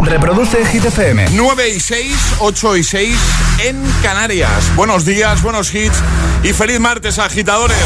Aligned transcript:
Reproduce 0.00 0.64
Hit 0.66 0.84
FM. 0.84 1.26
9 1.32 1.68
y 1.68 1.80
6, 1.80 2.16
8 2.40 2.76
y 2.76 2.84
6 2.84 3.16
en 3.64 3.80
Canarias. 4.02 4.74
Buenos 4.76 5.04
días, 5.04 5.42
buenos 5.42 5.72
hits 5.74 5.98
y 6.42 6.52
feliz 6.52 6.78
martes, 6.80 7.18
agitadores. 7.18 7.76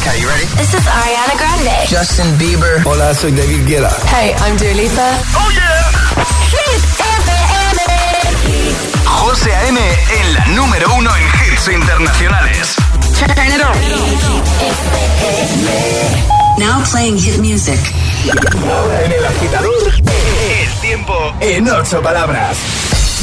Okay, 0.00 0.20
you 0.20 0.28
ready? 0.28 0.44
This 0.56 0.74
is 0.74 0.86
Ariana 0.86 1.34
Grande. 1.38 1.70
Justin 1.88 2.36
Bieber. 2.38 2.82
Hola, 2.84 3.14
soy 3.14 3.32
David 3.32 3.66
Guetta. 3.66 3.90
Hey, 4.10 4.34
I'm 4.44 4.56
Dua 4.56 4.72
Lipa. 4.74 5.18
¡Oh, 5.36 5.50
yeah! 5.50 5.92
Hit 6.50 6.82
FM. 7.00 7.80
José 9.06 9.54
A.M. 9.54 9.80
en 9.80 10.34
la 10.34 10.44
número 10.48 10.92
uno 10.94 11.10
en 11.16 11.24
hits 11.52 11.68
internacionales. 11.68 12.74
Turn 13.18 13.52
it 13.52 13.62
on. 13.62 13.74
Now 16.58 16.84
playing 16.90 17.18
hit 17.18 17.38
music. 17.38 17.78
En 19.04 19.12
el 19.12 19.24
agitador, 19.24 19.92
el 19.96 20.80
tiempo 20.80 21.12
en 21.40 21.68
ocho 21.68 22.00
palabras. 22.00 22.56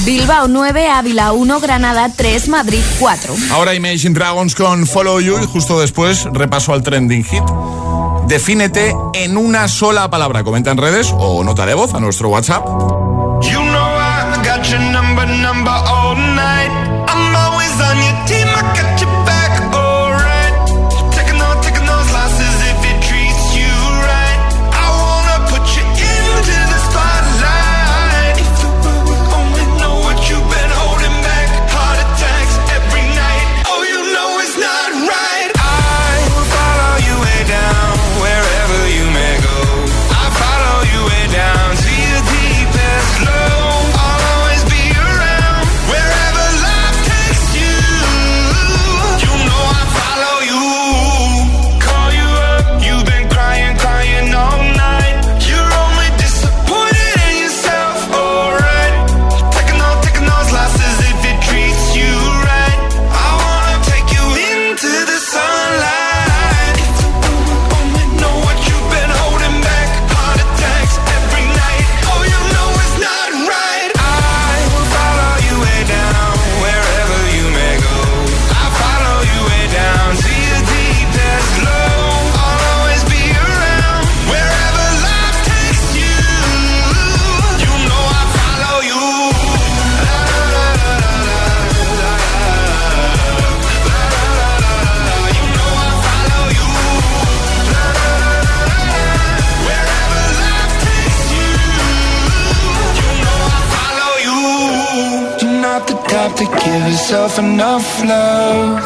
Bilbao 0.03 0.47
9, 0.49 0.89
Ávila 0.89 1.31
1, 1.31 1.59
Granada 1.61 2.11
3, 2.13 2.49
Madrid 2.49 2.81
4. 2.99 3.33
Ahora 3.51 3.73
Imagine 3.73 4.13
Dragons 4.13 4.53
con 4.53 4.85
Follow 4.85 5.21
You 5.21 5.39
y 5.41 5.45
justo 5.45 5.79
después 5.79 6.27
repaso 6.33 6.73
al 6.73 6.83
trending 6.83 7.23
hit. 7.23 7.43
Defínete 8.27 8.93
en 9.13 9.37
una 9.37 9.67
sola 9.67 10.09
palabra. 10.09 10.43
Comenta 10.43 10.71
en 10.71 10.77
redes 10.77 11.13
o 11.17 11.43
nota 11.43 11.65
de 11.65 11.73
voz 11.73 11.93
a 11.93 11.99
nuestro 11.99 12.29
WhatsApp. 12.29 12.65
Enough 107.39 108.03
love. 108.03 108.80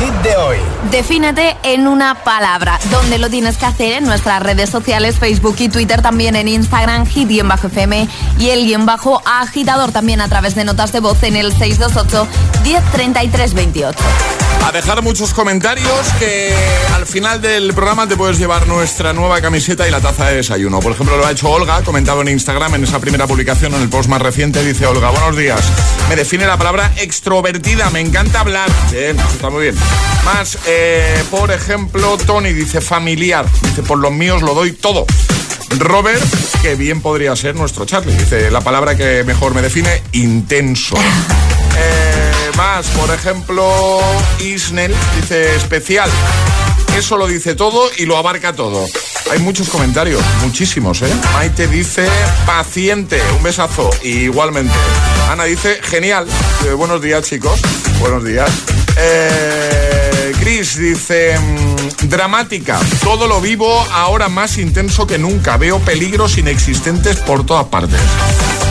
Hit 0.00 0.14
de 0.22 0.36
hoy. 0.36 0.56
Defínete 0.90 1.56
en 1.62 1.86
una 1.86 2.24
palabra. 2.24 2.78
¿Dónde 2.90 3.18
lo 3.18 3.28
tienes 3.28 3.56
que 3.56 3.66
hacer? 3.66 3.92
En 3.92 4.04
nuestras 4.04 4.42
redes 4.42 4.70
sociales, 4.70 5.18
Facebook 5.18 5.56
y 5.58 5.68
Twitter, 5.68 6.02
también 6.02 6.36
en 6.36 6.48
Instagram, 6.48 7.06
hit-fm 7.06 8.08
y 8.38 8.50
el 8.50 8.64
guion 8.64 8.86
bajo 8.86 9.22
agitador 9.26 9.92
también 9.92 10.20
a 10.20 10.28
través 10.28 10.54
de 10.54 10.64
notas 10.64 10.92
de 10.92 11.00
voz 11.00 11.22
en 11.22 11.36
el 11.36 11.52
628 11.52 12.26
1033 12.64 13.54
28. 13.54 13.98
A 14.62 14.72
dejar 14.72 15.02
muchos 15.02 15.34
comentarios 15.34 16.08
que 16.18 16.54
al 16.94 17.06
final 17.06 17.40
del 17.40 17.72
programa 17.74 18.06
te 18.06 18.16
puedes 18.16 18.38
llevar 18.38 18.66
nuestra 18.68 19.12
nueva 19.12 19.40
camiseta 19.40 19.88
y 19.88 19.90
la 19.90 20.00
taza 20.00 20.26
de 20.28 20.36
desayuno. 20.36 20.80
Por 20.80 20.92
ejemplo, 20.92 21.16
lo 21.16 21.26
ha 21.26 21.32
hecho 21.32 21.50
Olga, 21.50 21.82
comentado 21.82 22.20
en 22.22 22.28
Instagram 22.28 22.74
en 22.76 22.84
esa 22.84 23.00
primera 23.00 23.26
publicación, 23.26 23.74
en 23.74 23.82
el 23.82 23.88
post 23.88 24.08
más 24.08 24.22
reciente, 24.22 24.62
dice 24.64 24.86
Olga, 24.86 25.10
buenos 25.10 25.36
días. 25.36 25.60
Me 26.08 26.16
define 26.16 26.46
la 26.46 26.56
palabra 26.56 26.92
extrovertida, 26.98 27.90
me 27.90 28.00
encanta 28.00 28.40
hablar. 28.40 28.70
Bien, 28.92 29.18
está 29.18 29.50
muy 29.50 29.62
bien. 29.62 29.76
Más, 30.24 30.58
eh, 30.66 31.24
por 31.30 31.50
ejemplo, 31.50 32.16
Tony 32.18 32.52
dice 32.52 32.80
familiar, 32.80 33.46
dice 33.62 33.82
por 33.82 33.98
los 33.98 34.12
míos 34.12 34.42
lo 34.42 34.54
doy 34.54 34.72
todo. 34.72 35.06
Robert, 35.78 36.22
que 36.62 36.74
bien 36.74 37.00
podría 37.00 37.34
ser 37.36 37.54
nuestro 37.56 37.86
Charlie, 37.86 38.14
dice 38.14 38.50
la 38.50 38.60
palabra 38.60 38.96
que 38.96 39.24
mejor 39.24 39.54
me 39.54 39.62
define, 39.62 40.02
intenso. 40.12 40.96
Eh, 41.82 42.39
por 42.96 43.10
ejemplo, 43.10 44.00
Isnel 44.38 44.94
dice 45.16 45.56
especial. 45.56 46.10
Eso 46.94 47.16
lo 47.16 47.26
dice 47.26 47.54
todo 47.54 47.90
y 47.96 48.04
lo 48.04 48.18
abarca 48.18 48.52
todo. 48.52 48.84
Hay 49.30 49.38
muchos 49.38 49.70
comentarios, 49.70 50.22
muchísimos, 50.42 51.00
¿eh? 51.00 51.10
Maite 51.32 51.66
dice 51.68 52.06
paciente, 52.44 53.18
un 53.34 53.42
besazo. 53.42 53.88
Igualmente. 54.02 54.74
Ana 55.30 55.44
dice 55.44 55.80
genial. 55.82 56.26
Eh, 56.66 56.72
buenos 56.72 57.00
días, 57.00 57.26
chicos. 57.26 57.60
Buenos 57.98 58.24
días. 58.24 58.50
Eh, 58.96 60.32
Chris 60.38 60.76
dice 60.76 61.38
mm, 61.38 62.08
dramática. 62.08 62.78
Todo 63.02 63.26
lo 63.26 63.40
vivo 63.40 63.86
ahora 63.90 64.28
más 64.28 64.58
intenso 64.58 65.06
que 65.06 65.16
nunca. 65.16 65.56
Veo 65.56 65.78
peligros 65.78 66.36
inexistentes 66.36 67.16
por 67.16 67.46
todas 67.46 67.66
partes. 67.66 68.00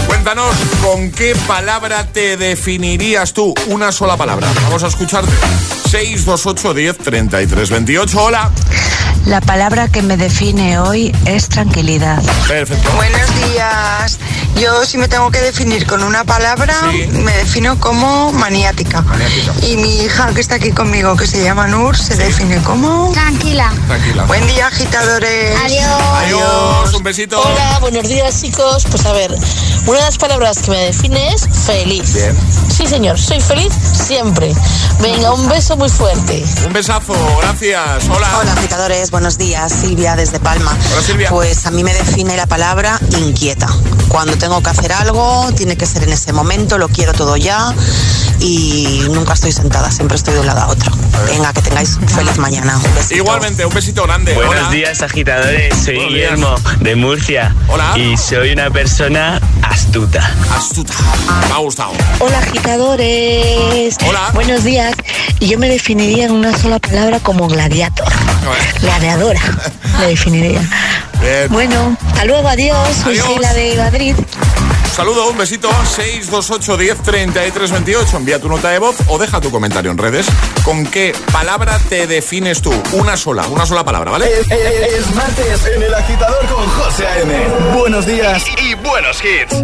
Cuéntanos 0.09 0.55
con 0.81 1.11
qué 1.11 1.35
palabra 1.47 2.03
te 2.11 2.35
definirías 2.35 3.31
tú. 3.31 3.53
Una 3.67 3.91
sola 3.91 4.17
palabra. 4.17 4.47
Vamos 4.63 4.83
a 4.83 4.87
escucharte. 4.87 5.31
628 5.87 6.73
10 6.73 6.97
33 6.97 7.69
28. 7.69 8.19
Hola. 8.19 8.51
La 9.25 9.41
palabra 9.41 9.87
que 9.89 10.01
me 10.01 10.17
define 10.17 10.79
hoy 10.79 11.15
es 11.25 11.49
tranquilidad. 11.49 12.21
Perfecto. 12.47 12.89
Buenos 12.95 13.29
días. 13.51 14.17
Yo 14.59 14.83
si 14.85 14.97
me 14.97 15.07
tengo 15.07 15.29
que 15.29 15.39
definir 15.39 15.85
con 15.85 16.03
una 16.03 16.23
palabra, 16.23 16.73
Sí. 16.91 17.05
me 17.11 17.31
defino 17.37 17.79
como 17.79 18.31
maniática. 18.31 19.01
Maniática. 19.03 19.53
Y 19.67 19.77
mi 19.77 20.01
hija 20.03 20.33
que 20.33 20.41
está 20.41 20.55
aquí 20.55 20.71
conmigo, 20.71 21.15
que 21.15 21.27
se 21.27 21.43
llama 21.43 21.67
Nur, 21.67 21.95
se 21.95 22.15
define 22.15 22.57
como... 22.63 23.11
Tranquila. 23.13 23.71
Tranquila. 23.87 24.23
Buen 24.25 24.45
día, 24.47 24.67
agitadores. 24.67 25.55
Adiós. 25.63 26.01
Adiós, 26.23 26.93
un 26.95 27.03
besito. 27.03 27.39
Hola, 27.39 27.77
buenos 27.81 28.07
días 28.07 28.41
chicos. 28.41 28.83
Pues 28.89 29.05
a 29.05 29.11
ver, 29.13 29.31
una 29.85 29.99
de 29.99 30.05
las 30.05 30.17
palabras 30.17 30.57
que 30.59 30.71
me 30.71 30.77
define 30.85 31.33
es 31.33 31.47
feliz. 31.65 32.13
Bien. 32.13 32.35
Sí, 32.75 32.87
señor, 32.87 33.19
soy 33.19 33.39
feliz 33.41 33.73
siempre. 33.93 34.53
Venga, 35.01 35.33
un 35.33 35.47
beso 35.47 35.77
muy 35.77 35.89
fuerte. 35.89 36.43
Un 36.65 36.73
besazo, 36.73 37.13
gracias. 37.41 38.05
Hola. 38.09 38.27
Hola 38.39 38.53
agitadores, 38.53 39.08
buenos 39.11 39.37
días, 39.37 39.71
Silvia 39.71 40.15
desde 40.15 40.39
Palma. 40.39 40.75
Hola, 40.91 41.01
Silvia. 41.01 41.29
Pues 41.29 41.65
a 41.65 41.71
mí 41.71 41.83
me 41.83 41.93
define 41.93 42.35
la 42.37 42.45
palabra 42.45 42.99
inquieta. 43.17 43.67
Cuando 44.09 44.37
tengo 44.37 44.61
que 44.61 44.69
hacer 44.69 44.91
algo, 44.91 45.51
tiene 45.55 45.77
que 45.77 45.85
ser 45.85 46.03
en 46.03 46.11
ese 46.11 46.33
momento, 46.33 46.77
lo 46.77 46.89
quiero 46.89 47.13
todo 47.13 47.37
ya 47.37 47.73
y 48.39 49.01
nunca 49.11 49.33
estoy 49.33 49.51
sentada, 49.51 49.91
siempre 49.91 50.15
estoy 50.17 50.33
de 50.33 50.39
un 50.41 50.47
lado 50.47 50.61
a 50.61 50.67
otro. 50.67 50.91
Venga, 51.27 51.53
que 51.53 51.61
tengáis 51.61 51.97
un 51.97 52.07
feliz 52.07 52.37
mañana. 52.37 52.77
Un 52.77 52.95
besito. 52.95 53.15
Igualmente, 53.15 53.65
un 53.65 53.73
besito 53.73 54.03
grande. 54.03 54.33
Buenos 54.33 54.55
Hola. 54.55 54.69
días, 54.69 55.01
agitadores. 55.01 55.75
Soy 55.83 55.95
Buenos 55.95 56.13
días. 56.13 56.31
Guillermo 56.31 56.55
de 56.79 56.95
Murcia. 56.95 57.55
Hola. 57.67 57.97
Y 57.97 58.17
soy 58.17 58.51
una 58.51 58.69
persona 58.69 59.39
astuta. 59.61 60.31
Astuta. 60.55 60.93
Me 61.47 61.53
ha 61.53 61.57
gustado. 61.57 61.91
Hola 62.19 62.39
agitadores. 62.39 63.97
Hola. 64.07 64.31
Buenos 64.33 64.63
días. 64.63 64.93
Yo 65.39 65.59
me 65.59 65.69
definiría 65.69 66.25
en 66.25 66.31
una 66.31 66.57
sola 66.57 66.79
palabra 66.79 67.19
como 67.19 67.47
gladiator. 67.47 68.07
Gladiadora. 68.81 69.41
me 69.99 70.07
definiría. 70.07 70.61
Bien. 71.21 71.47
Bueno, 71.49 71.97
hasta 72.07 72.25
luego, 72.25 72.47
adiós. 72.47 72.77
Soy. 73.03 73.17
Sheila 73.17 73.53
de 73.53 73.75
Madrid. 73.77 74.15
Un 74.17 74.95
saludo, 74.95 75.29
un 75.29 75.37
besito. 75.37 75.69
628 75.95 76.77
10 76.77 77.01
33 77.03 77.71
28. 77.71 78.17
Envía 78.17 78.39
tu 78.39 78.49
nota 78.49 78.69
de 78.69 78.79
voz 78.79 78.95
o 79.07 79.17
deja 79.17 79.39
tu 79.39 79.49
comentario 79.51 79.91
en 79.91 79.97
redes. 79.97 80.25
¿Con 80.63 80.85
qué 80.85 81.13
palabra 81.31 81.79
te 81.89 82.05
defines 82.07 82.61
tú? 82.61 82.73
Una 82.93 83.15
sola, 83.15 83.47
una 83.47 83.65
sola 83.65 83.83
palabra, 83.85 84.11
¿vale? 84.11 84.25
Es, 84.27 84.49
es- 84.51 84.93
es 85.07 85.15
martes 85.15 85.65
en 85.75 85.83
el 85.83 85.93
agitador 85.93 86.45
con 86.47 86.67
José 86.67 87.07
A.M. 87.07 87.33
Buenos 87.77 88.05
días 88.05 88.43
y 88.61 88.73
buenos 88.75 89.17
hits. 89.23 89.63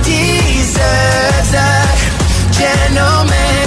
gentleman. 2.61 3.63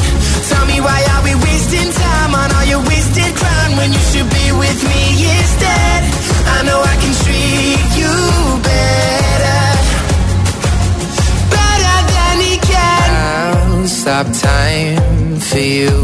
Tell 0.48 0.66
me 0.66 0.80
why 0.80 1.00
are 1.12 1.22
we 1.24 1.34
wasting 1.46 1.90
time 1.92 2.34
on 2.34 2.48
all 2.56 2.64
your 2.64 2.82
wasted 2.86 3.34
when 3.78 3.92
you 3.92 4.02
should 4.10 4.28
be 4.30 4.46
with 4.52 4.80
me 4.90 5.02
instead? 5.38 6.00
I 6.56 6.58
know 6.66 6.80
I 6.92 6.96
can 7.02 7.14
treat 7.24 7.88
you 8.00 8.14
better, 8.70 9.62
better 11.56 11.96
than 12.14 12.34
he 12.46 12.54
can. 12.72 13.06
I'll 13.12 13.88
stop 13.88 14.26
time 14.32 15.40
for 15.40 15.58
you. 15.58 15.94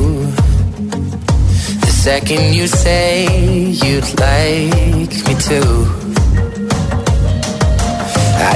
The 1.85 1.93
second 2.08 2.55
you 2.55 2.67
say 2.67 3.26
you'd 3.82 4.11
like 4.19 5.14
me 5.26 5.35
to. 5.49 6.19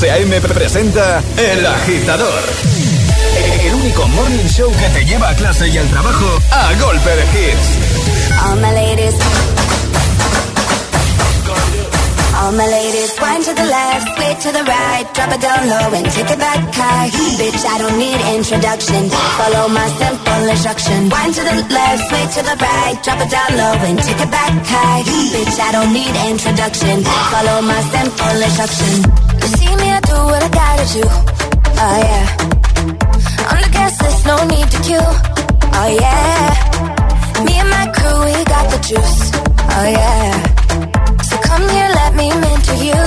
José 0.00 0.12
A.M. 0.12 0.40
presenta 0.40 1.22
El 1.36 1.66
Agitador. 1.66 2.42
El 3.60 3.74
único 3.74 4.08
morning 4.08 4.48
show 4.48 4.72
que 4.72 4.88
te 4.98 5.04
lleva 5.04 5.28
a 5.28 5.34
clase 5.34 5.68
y 5.68 5.76
al 5.76 5.86
trabajo 5.88 6.38
a 6.52 6.72
golpe 6.80 7.10
de 7.10 7.22
hits. 7.24 8.40
All 8.42 8.56
my 8.62 8.72
ladies. 8.72 9.14
All 12.40 12.52
my 12.52 12.66
ladies, 12.66 13.12
wind 13.20 13.44
to 13.44 13.52
the 13.52 13.66
left, 13.66 14.16
sway 14.16 14.34
to 14.40 14.52
the 14.56 14.64
right, 14.64 15.04
drop 15.12 15.34
it 15.34 15.40
down 15.42 15.68
low 15.68 15.92
and 15.92 16.10
take 16.10 16.32
it 16.32 16.38
back 16.38 16.74
high. 16.74 17.10
Bitch, 17.36 17.62
I 17.66 17.76
don't 17.76 17.98
need 17.98 18.20
introduction. 18.36 19.10
Follow 19.36 19.68
my 19.68 19.86
simple 20.00 20.48
instruction. 20.48 21.10
Wind 21.10 21.34
to 21.34 21.42
the 21.44 21.56
left, 21.68 22.08
sway 22.08 22.24
to 22.24 22.42
the 22.48 22.56
right, 22.56 22.96
drop 23.04 23.20
it 23.20 23.28
down 23.28 23.50
low 23.52 23.76
and 23.84 23.98
take 23.98 24.16
it 24.18 24.30
back 24.30 24.64
high. 24.64 25.02
Bitch, 25.04 25.60
I 25.60 25.72
don't 25.72 25.92
need 25.92 26.14
introduction. 26.32 27.04
Follow 27.04 27.60
my 27.60 27.80
simple 27.92 28.40
instruction. 28.40 29.29
Do 30.10 30.16
what 30.30 30.42
I 30.42 30.50
gotta 30.50 30.86
do. 30.96 31.04
Oh 31.84 31.96
yeah. 32.06 32.24
On 33.50 33.58
the 33.64 33.70
guest 33.76 33.96
list, 34.02 34.20
no 34.26 34.36
need 34.52 34.68
to 34.74 34.78
queue. 34.86 35.10
Oh 35.78 35.90
yeah. 36.02 36.50
Me 37.46 37.52
and 37.62 37.70
my 37.70 37.86
crew, 37.94 38.18
we 38.26 38.34
got 38.54 38.64
the 38.72 38.78
juice. 38.88 39.18
Oh 39.74 39.86
yeah. 39.86 40.30
So 41.28 41.34
come 41.48 41.64
here, 41.74 41.90
let 42.00 42.12
me 42.20 42.26
mentor 42.42 42.78
you. 42.88 43.02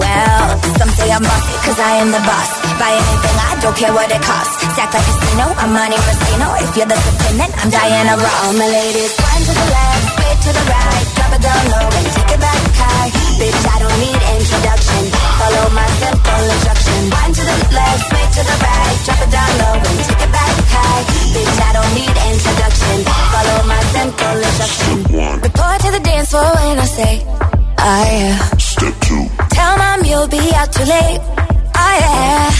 Well, 0.00 0.44
some 0.78 0.92
say 0.98 1.08
I'm 1.16 1.24
bossy, 1.24 1.54
cause 1.64 1.78
I 1.80 1.92
am 2.02 2.10
the 2.12 2.22
boss. 2.28 2.50
Buy 2.80 2.92
anything, 2.92 3.36
I 3.48 3.52
don't 3.62 3.76
care 3.80 3.94
what 3.94 4.08
it 4.12 4.22
costs. 4.22 4.54
Stack 4.74 4.92
like 4.92 5.00
a 5.00 5.14
casino, 5.16 5.46
I'm 5.62 5.70
Monte 5.72 5.96
Rustino. 6.06 6.48
If 6.64 6.70
you're 6.76 6.90
the 6.92 6.98
then 7.38 7.50
I'm 7.60 7.70
Diana 7.70 8.14
Ross. 8.20 8.38
All 8.44 8.54
my 8.60 8.68
ladies, 8.68 9.12
one 9.16 9.42
to 9.48 9.52
the 9.60 9.66
left, 9.74 10.04
straight 10.12 10.40
to 10.44 10.50
the 10.58 10.64
right. 10.68 11.04
Drop 11.16 11.32
it 11.36 11.42
down 11.46 11.64
low 11.72 11.88
and 11.98 12.06
take 12.14 12.30
it 12.36 12.40
back 12.42 12.62
high. 12.78 13.08
Bitch, 13.40 13.62
I 13.74 13.76
don't 13.82 13.98
need 14.02 14.20
introduction. 14.38 14.73
Follow 15.54 15.70
my 15.70 15.86
simple 15.86 16.44
instruction. 16.50 17.10
One 17.14 17.32
to 17.32 17.42
the 17.46 17.56
left, 17.78 18.00
straight 18.06 18.30
to 18.34 18.42
the 18.42 18.56
right. 18.58 18.96
Drop 19.04 19.20
it 19.22 19.30
down 19.30 19.52
low 19.62 19.74
and 19.86 19.98
take 20.02 20.22
it 20.26 20.32
back 20.34 20.54
high. 20.74 21.02
Bitch, 21.30 21.58
I 21.62 21.70
don't 21.76 21.92
need 21.94 22.14
introduction. 22.32 22.96
Follow 23.30 23.58
my 23.70 23.82
simple 23.94 24.38
instruction. 24.48 24.96
Report 25.46 25.80
to 25.82 25.90
the 25.92 26.00
dance 26.00 26.30
floor 26.30 26.50
when 26.58 26.78
I 26.78 26.86
say, 26.86 27.22
oh 27.24 28.04
yeah. 28.18 28.34
Step 28.58 28.94
two. 29.06 29.24
Tell 29.50 29.76
mom 29.78 30.04
you'll 30.04 30.26
be 30.26 30.42
out 30.54 30.72
too 30.72 30.86
late. 30.90 31.20
Oh 31.22 31.94
yeah. 32.02 32.50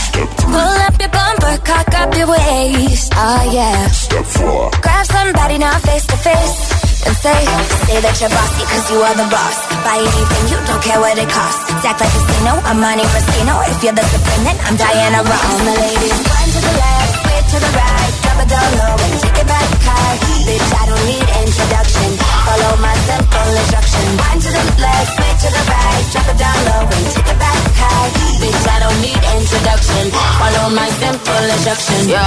Pull 0.55 0.79
up 0.87 0.95
your 1.01 1.11
bumper, 1.11 1.57
cock 1.67 1.95
up 1.99 2.15
your 2.15 2.29
waist. 2.31 3.13
Oh 3.17 3.51
yeah. 3.53 3.89
Step 3.89 4.25
four. 4.25 4.71
Grab 4.83 5.07
somebody 5.07 5.59
now 5.59 5.79
face 5.81 6.07
to 6.07 6.17
face. 6.17 6.74
And 7.05 7.17
say, 7.21 7.37
say 7.85 7.99
that 8.01 8.17
you're 8.17 8.33
bossy 8.33 8.65
cause 8.65 8.87
you 8.89 8.99
are 9.05 9.13
the 9.13 9.29
boss. 9.29 9.59
Buy 9.85 10.01
anything, 10.01 10.45
you 10.49 10.59
don't 10.65 10.81
care 10.81 11.01
what 11.01 11.21
it 11.21 11.29
costs. 11.29 11.69
Act 11.85 12.01
like 12.01 12.09
a 12.09 12.17
casino, 12.17 12.57
I'm 12.65 12.81
Monte 12.81 13.05
Rustino. 13.05 13.61
If 13.69 13.85
you're 13.85 13.93
the 13.93 14.05
supreme, 14.09 14.45
then 14.49 14.57
I'm 14.65 14.77
Diana 14.81 15.21
Ross. 15.21 15.45
All 15.45 15.61
the 15.69 15.77
ladies, 15.85 16.17
one 16.25 16.49
to 16.49 16.61
the 16.65 16.75
left, 16.81 17.13
straight 17.21 17.47
to 17.53 17.59
the 17.61 17.71
right. 17.77 18.13
Drop 18.25 18.39
it 18.41 18.49
down 18.49 18.71
low 18.81 18.97
and 19.05 19.15
take 19.21 19.37
it 19.37 19.49
back 19.53 19.69
high. 19.85 20.17
Bitch, 20.49 20.71
I 20.81 20.85
don't 20.89 21.05
need 21.05 21.29
introduction. 21.45 22.09
Follow 22.49 22.73
my 22.81 22.97
simple 23.05 23.51
instruction. 23.53 24.05
One 24.25 24.39
to 24.41 24.51
the 24.57 24.65
left, 24.81 25.09
straight 25.13 25.39
to 25.45 25.49
the 25.53 25.65
right. 25.69 26.05
Drop 26.09 26.29
it 26.33 26.39
down 26.41 26.59
low 26.65 26.83
and 26.89 27.05
take 27.13 27.29
it 27.29 27.37
back 27.37 27.63
high. 27.85 28.09
Bitch, 28.41 28.65
I 28.65 28.77
don't 28.81 29.01
need 29.05 29.21
introduction. 29.37 30.05
Follow 30.41 30.67
my 30.73 30.89
simple 31.05 31.45
instruction. 31.53 32.01
Yo, 32.09 32.25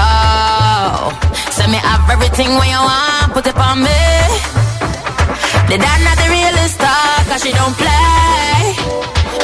send 1.50 1.74
me 1.74 1.81
have 1.81 2.05
everything 2.13 2.53
when 2.62 2.69
you 2.69 2.77
want, 2.77 3.34
put 3.34 3.50
it 3.50 3.57
on 3.57 3.81
me. 3.81 4.66
The 5.67 5.75
dad 5.75 6.00
not 6.00 6.15
the 6.15 6.27
realest 6.31 6.79
star, 6.79 7.27
cause 7.27 7.43
she 7.43 7.51
don't 7.51 7.75
play. 7.75 8.71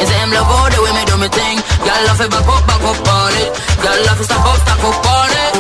Say 0.04 0.20
him 0.24 0.32
love 0.32 0.48
all 0.48 0.72
the 0.72 0.80
way 0.80 0.92
me 0.96 1.04
do 1.04 1.16
me 1.20 1.28
thing. 1.28 1.60
Y'all 1.84 2.00
love 2.08 2.20
it 2.24 2.32
back 2.32 2.48
up, 2.48 2.64
back 2.64 2.80
up 2.80 2.96
on 2.96 3.34
it. 3.44 3.52
Y'all 3.84 4.00
love 4.08 4.20
it 4.20 4.28
stop 4.28 4.44
up, 4.48 4.56
stack 4.64 4.84
up 4.84 5.04
on 5.04 5.32
it. 5.36 5.52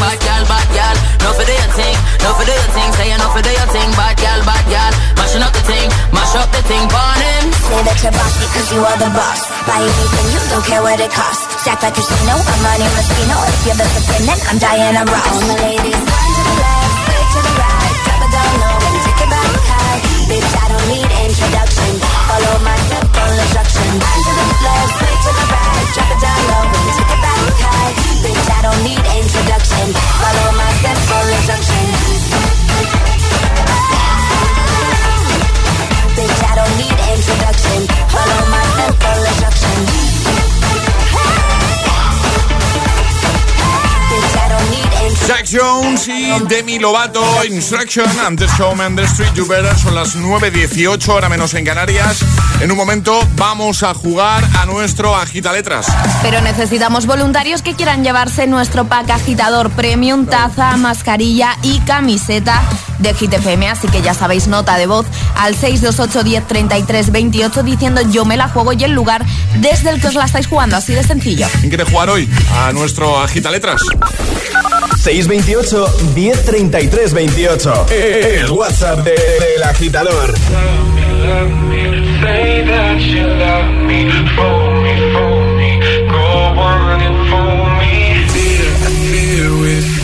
Bad 0.00 0.16
gal, 0.24 0.42
bad 0.48 0.68
gal, 0.72 0.96
no 1.20 1.28
for 1.36 1.44
do 1.44 1.52
your 1.52 1.72
thing, 1.76 1.96
no 2.24 2.32
for 2.32 2.44
do 2.48 2.52
your 2.52 2.70
thing. 2.72 2.90
Say 2.96 3.12
you 3.12 3.18
no 3.20 3.28
for 3.28 3.44
do 3.44 3.52
your 3.52 3.68
thing, 3.72 3.88
bad 3.92 4.16
gal, 4.16 4.40
bad 4.48 4.64
gal. 4.72 4.92
Mashing 5.20 5.44
up 5.44 5.52
the 5.52 5.64
thing, 5.68 5.88
mash 6.12 6.32
up 6.36 6.48
the 6.48 6.64
thing, 6.64 6.84
burn 6.88 7.20
him. 7.20 7.44
Say 7.68 7.80
that 7.84 7.96
you're 8.00 8.16
bossy 8.16 8.46
cause 8.56 8.68
you 8.72 8.80
are 8.80 8.98
the 9.00 9.10
boss. 9.12 9.40
Buy 9.68 9.84
anything, 9.84 10.26
you 10.32 10.40
don't 10.48 10.64
care 10.64 10.80
what 10.80 10.96
it 10.96 11.12
costs. 11.12 11.44
Stack 11.60 11.84
like 11.84 11.92
a 11.92 12.00
casino, 12.00 12.36
I'm 12.40 12.60
Monte 12.64 12.88
Rustino. 12.88 13.36
If 13.52 13.60
you're 13.68 13.78
the 13.80 13.86
supreme, 13.96 14.24
then 14.32 14.40
I'm 14.48 14.56
Diana 14.60 15.04
Ross. 15.08 15.28
All 15.28 15.44
my 15.44 15.56
ladies, 15.60 16.00
Bitch, 20.26 20.42
I 20.58 20.66
don't 20.66 20.88
need 20.90 21.06
introduction. 21.06 22.02
Follow 22.02 22.58
my 22.66 22.74
simple 22.90 23.30
instruction. 23.30 23.90
To 23.94 24.32
the 24.34 24.46
left, 24.66 24.90
straight 24.98 25.20
to 25.22 25.30
the 25.38 25.46
right. 25.54 25.86
Drop 25.94 26.10
it 26.10 26.18
down 26.18 26.40
low 26.50 26.66
and 26.66 26.88
take 26.98 27.10
it 27.14 27.20
back 27.22 27.38
high. 27.62 27.92
Bitch, 28.26 28.46
I 28.50 28.60
don't 28.66 28.82
need 28.82 29.04
introduction. 29.06 29.86
Follow 29.94 30.48
my 30.58 30.70
simple 30.82 31.26
instruction. 31.30 31.84
Bitch, 36.18 36.40
I 36.42 36.52
don't 36.58 36.74
need 36.74 36.98
introduction. 37.14 37.78
Follow 38.10 38.40
my 38.50 38.64
simple 38.82 39.20
instruction. 39.30 39.78
Bitch, 44.10 44.34
I 44.42 44.48
don't 44.50 44.70
need. 44.74 44.95
Jack 45.26 45.46
Jones 45.50 46.08
y 46.08 46.30
Demi 46.48 46.78
Lovato, 46.78 47.22
Instruction, 47.44 48.06
antes 48.24 48.50
Showman 48.58 48.96
the 48.96 49.04
Street, 49.04 49.32
You 49.34 49.46
Better, 49.46 49.76
son 49.76 49.94
las 49.94 50.16
9.18, 50.16 51.08
hora 51.08 51.28
menos 51.28 51.54
en 51.54 51.64
Canarias. 51.64 52.24
En 52.60 52.70
un 52.70 52.76
momento 52.76 53.20
vamos 53.36 53.82
a 53.82 53.94
jugar 53.94 54.42
a 54.58 54.66
nuestro 54.66 55.14
Agita 55.14 55.52
Letras. 55.52 55.86
Pero 56.22 56.40
necesitamos 56.40 57.06
voluntarios 57.06 57.62
que 57.62 57.74
quieran 57.74 58.04
llevarse 58.04 58.46
nuestro 58.46 58.86
pack 58.86 59.10
agitador 59.10 59.70
premium, 59.70 60.26
taza, 60.26 60.76
mascarilla 60.76 61.56
y 61.62 61.80
camiseta 61.80 62.62
de 62.98 63.14
Hit 63.14 63.34
FM. 63.34 63.68
Así 63.68 63.88
que 63.88 64.02
ya 64.02 64.14
sabéis, 64.14 64.48
nota 64.48 64.76
de 64.76 64.86
voz 64.86 65.06
al 65.36 65.54
628 65.54 66.24
10 66.24 66.46
33 66.46 67.12
28 67.12 67.62
diciendo 67.62 68.00
yo 68.10 68.24
me 68.24 68.36
la 68.36 68.48
juego 68.48 68.72
y 68.72 68.84
el 68.84 68.92
lugar 68.92 69.24
desde 69.56 69.90
el 69.90 70.00
que 70.00 70.08
os 70.08 70.14
la 70.14 70.24
estáis 70.24 70.46
jugando. 70.46 70.76
Así 70.76 70.94
de 70.94 71.02
sencillo. 71.02 71.46
¿Quién 71.60 71.68
quiere 71.68 71.84
jugar 71.84 72.10
hoy 72.10 72.28
a 72.54 72.72
nuestro 72.72 73.18
Agita 73.20 73.50
Letras? 73.50 73.82
628 74.96 75.88
1033 76.14 77.12
28. 77.12 77.84
El 77.90 78.50
WhatsApp 78.50 79.04
de- 79.04 79.10
del 79.14 79.62
agitador. 79.64 80.34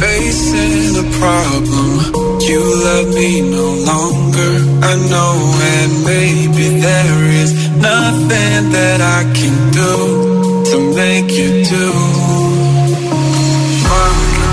Facing 0.03 0.97
a 0.99 1.11
problem. 1.19 2.41
You 2.41 2.61
love 2.85 3.09
me 3.15 3.41
no 3.41 3.67
longer, 3.91 4.53
I 4.83 4.95
know, 5.11 5.35
and 5.77 6.05
maybe 6.05 6.81
there 6.81 7.25
is 7.43 7.53
nothing 7.77 8.71
that 8.73 9.01
I 9.01 9.23
can 9.33 9.71
do 9.71 10.65
to 10.71 10.95
make 10.97 11.31
you 11.31 11.65
do. 11.65 12.32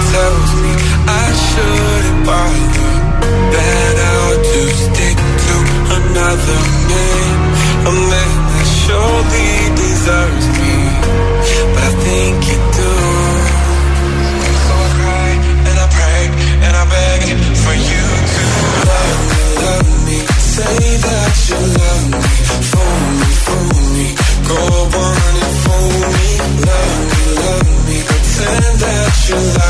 Tells 0.09 0.51
me 0.63 0.73
I 1.05 1.27
shouldn't 1.45 2.25
bother, 2.25 2.93
that 3.53 3.95
I'll 4.09 4.37
just 4.51 4.79
stick 4.89 5.17
to 5.45 5.55
another 5.99 6.61
man, 6.89 7.35
a 7.85 7.93
man 8.09 8.35
that 8.49 8.67
surely 8.81 9.51
deserves 9.77 10.47
me, 10.57 10.75
but 11.73 11.83
I 11.83 11.91
think 12.05 12.37
you 12.49 12.57
do. 12.79 12.93
So 14.65 14.73
I 14.73 14.89
cry 14.97 15.29
and 15.69 15.77
I 15.77 15.87
pray 15.93 16.23
and 16.65 16.73
I 16.73 16.85
beg 16.89 17.21
for 17.63 17.75
you 17.89 18.05
to 18.33 18.43
love 18.89 19.19
me, 19.29 19.41
love 19.61 19.91
me, 20.09 20.17
say 20.57 20.77
that 21.05 21.33
you 21.49 21.59
love 21.81 22.05
me, 22.17 22.23
fool 22.71 23.01
me, 23.19 23.29
fool 23.45 23.77
me, 23.93 24.07
go 24.49 24.61
on 25.05 25.28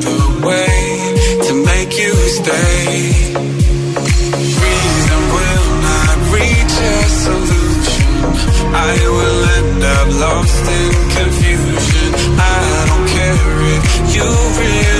another 0.00 0.46
way 0.46 1.14
To 1.46 1.54
make 1.64 1.92
you 1.98 2.14
stay. 2.14 3.32
Reason 4.64 5.20
will 5.34 5.70
not 5.88 6.16
reach 6.36 6.74
a 6.80 6.98
solution. 7.24 8.12
I 8.74 8.94
will 9.16 9.40
end 9.58 9.82
up 9.82 10.08
lost 10.20 10.64
in 10.78 10.92
confusion. 11.16 12.08
I 12.38 12.84
don't 12.88 13.06
care 13.08 13.50
if 13.74 14.14
you 14.14 14.28
really 14.60 14.99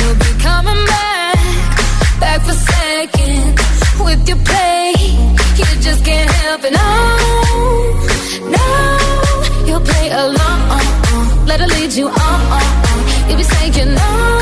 With 4.21 4.29
your 4.29 4.37
play. 4.45 4.93
You 5.57 5.65
just 5.81 6.03
can't 6.05 6.29
help 6.29 6.61
it. 6.63 6.73
No, 6.73 6.89
no, 8.55 8.67
you'll 9.67 9.81
play 9.81 10.09
along. 10.09 11.47
Let 11.47 11.59
her 11.59 11.67
lead 11.67 11.93
you 11.93 12.07
on. 12.07 12.61
You'll 13.27 13.37
be 13.37 13.43
saying 13.43 13.95
no, 13.95 14.40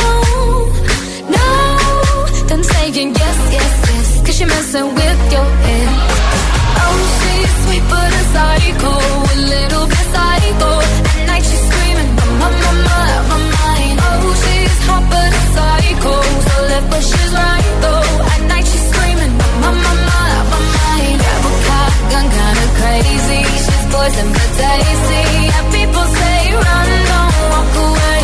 Poison 24.19 24.33
but. 24.33 25.23
And 25.55 25.67
people 25.77 26.05
say 26.19 26.37
run, 26.65 26.89
don't 27.11 27.35
walk 27.53 27.73
away. 27.87 28.21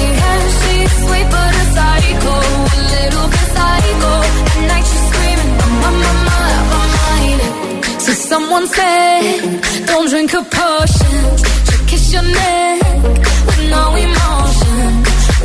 She's 0.60 0.92
sweet 1.04 1.28
but 1.36 1.54
a 1.64 1.66
psycho, 1.76 2.36
a 2.76 2.82
little 2.96 3.28
bit 3.34 3.48
psycho. 3.56 4.12
At 4.52 4.62
night 4.72 4.86
she's 4.92 5.06
screaming, 5.10 5.52
my, 5.84 5.92
mind. 6.32 7.42
So 8.02 8.12
someone 8.32 8.68
said, 8.68 9.88
don't 9.88 10.10
drink 10.10 10.32
her 10.32 10.46
potions. 10.60 11.40
She'll 11.66 11.86
kiss 11.88 12.06
your 12.14 12.24
neck 12.24 13.04
with 13.48 13.62
no 13.76 13.84
emotion. 14.08 14.90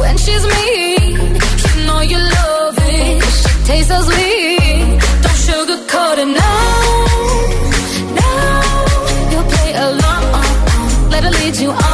When 0.01 0.17
she's 0.19 0.45
mean, 0.55 0.70
did 11.53 11.63
you 11.63 11.90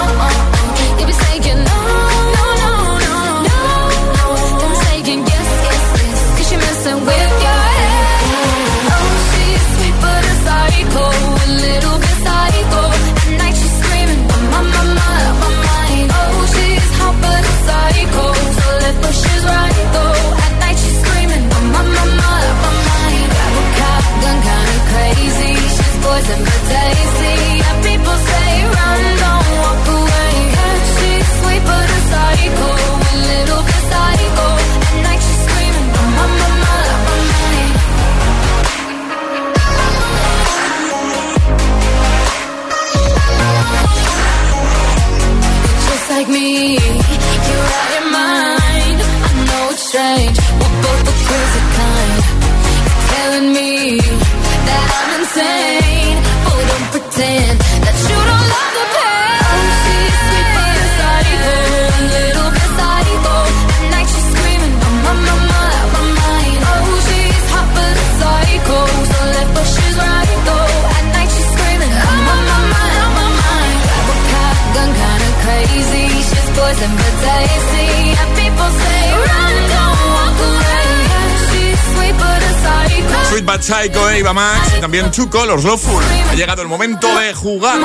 también 84.96 85.12
Two 85.12 85.28
Colors, 85.28 85.64
Loveful. 85.64 86.02
Ha 86.30 86.35
llegado 86.35 86.62
el 86.62 86.68
momento 86.68 87.06
de 87.18 87.35
jugar. 87.35 87.78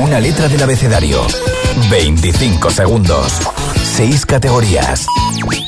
Una 0.00 0.20
letra 0.20 0.46
del 0.48 0.62
abecedario. 0.62 1.26
25 1.90 2.70
segundos. 2.70 3.32
6 3.96 4.26
categorías. 4.26 5.06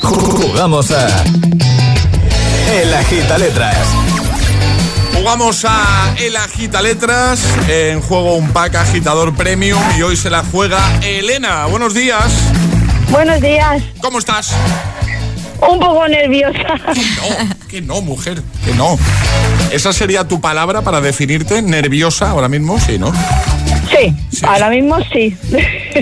Jugamos 0.01 0.91
a. 0.91 1.23
El 2.71 2.93
Agita 2.93 3.37
Letras. 3.37 3.75
Jugamos 5.15 5.65
a 5.65 6.15
El 6.17 6.37
Agita 6.37 6.81
Letras. 6.81 7.43
En 7.67 7.99
juego 8.01 8.35
un 8.35 8.53
pack 8.53 8.75
agitador 8.75 9.35
premium 9.35 9.81
y 9.97 10.01
hoy 10.01 10.15
se 10.15 10.29
la 10.29 10.45
juega 10.49 10.79
Elena. 11.01 11.65
Buenos 11.65 11.93
días. 11.93 12.31
Buenos 13.09 13.41
días. 13.41 13.83
¿Cómo 14.01 14.19
estás? 14.19 14.55
Un 15.69 15.79
poco 15.79 16.07
nerviosa. 16.07 16.59
No, 17.21 17.67
que 17.67 17.81
no, 17.81 18.01
mujer, 18.01 18.41
que 18.65 18.73
no. 18.73 18.97
¿Esa 19.71 19.93
sería 19.93 20.27
tu 20.27 20.41
palabra 20.41 20.81
para 20.81 20.99
definirte 21.01 21.61
nerviosa 21.61 22.29
ahora 22.31 22.49
mismo? 22.49 22.79
Sí, 22.79 22.97
¿no? 22.99 23.13
Sí, 23.89 24.13
ahora 24.43 24.69
mismo 24.69 24.97
sí. 25.11 25.35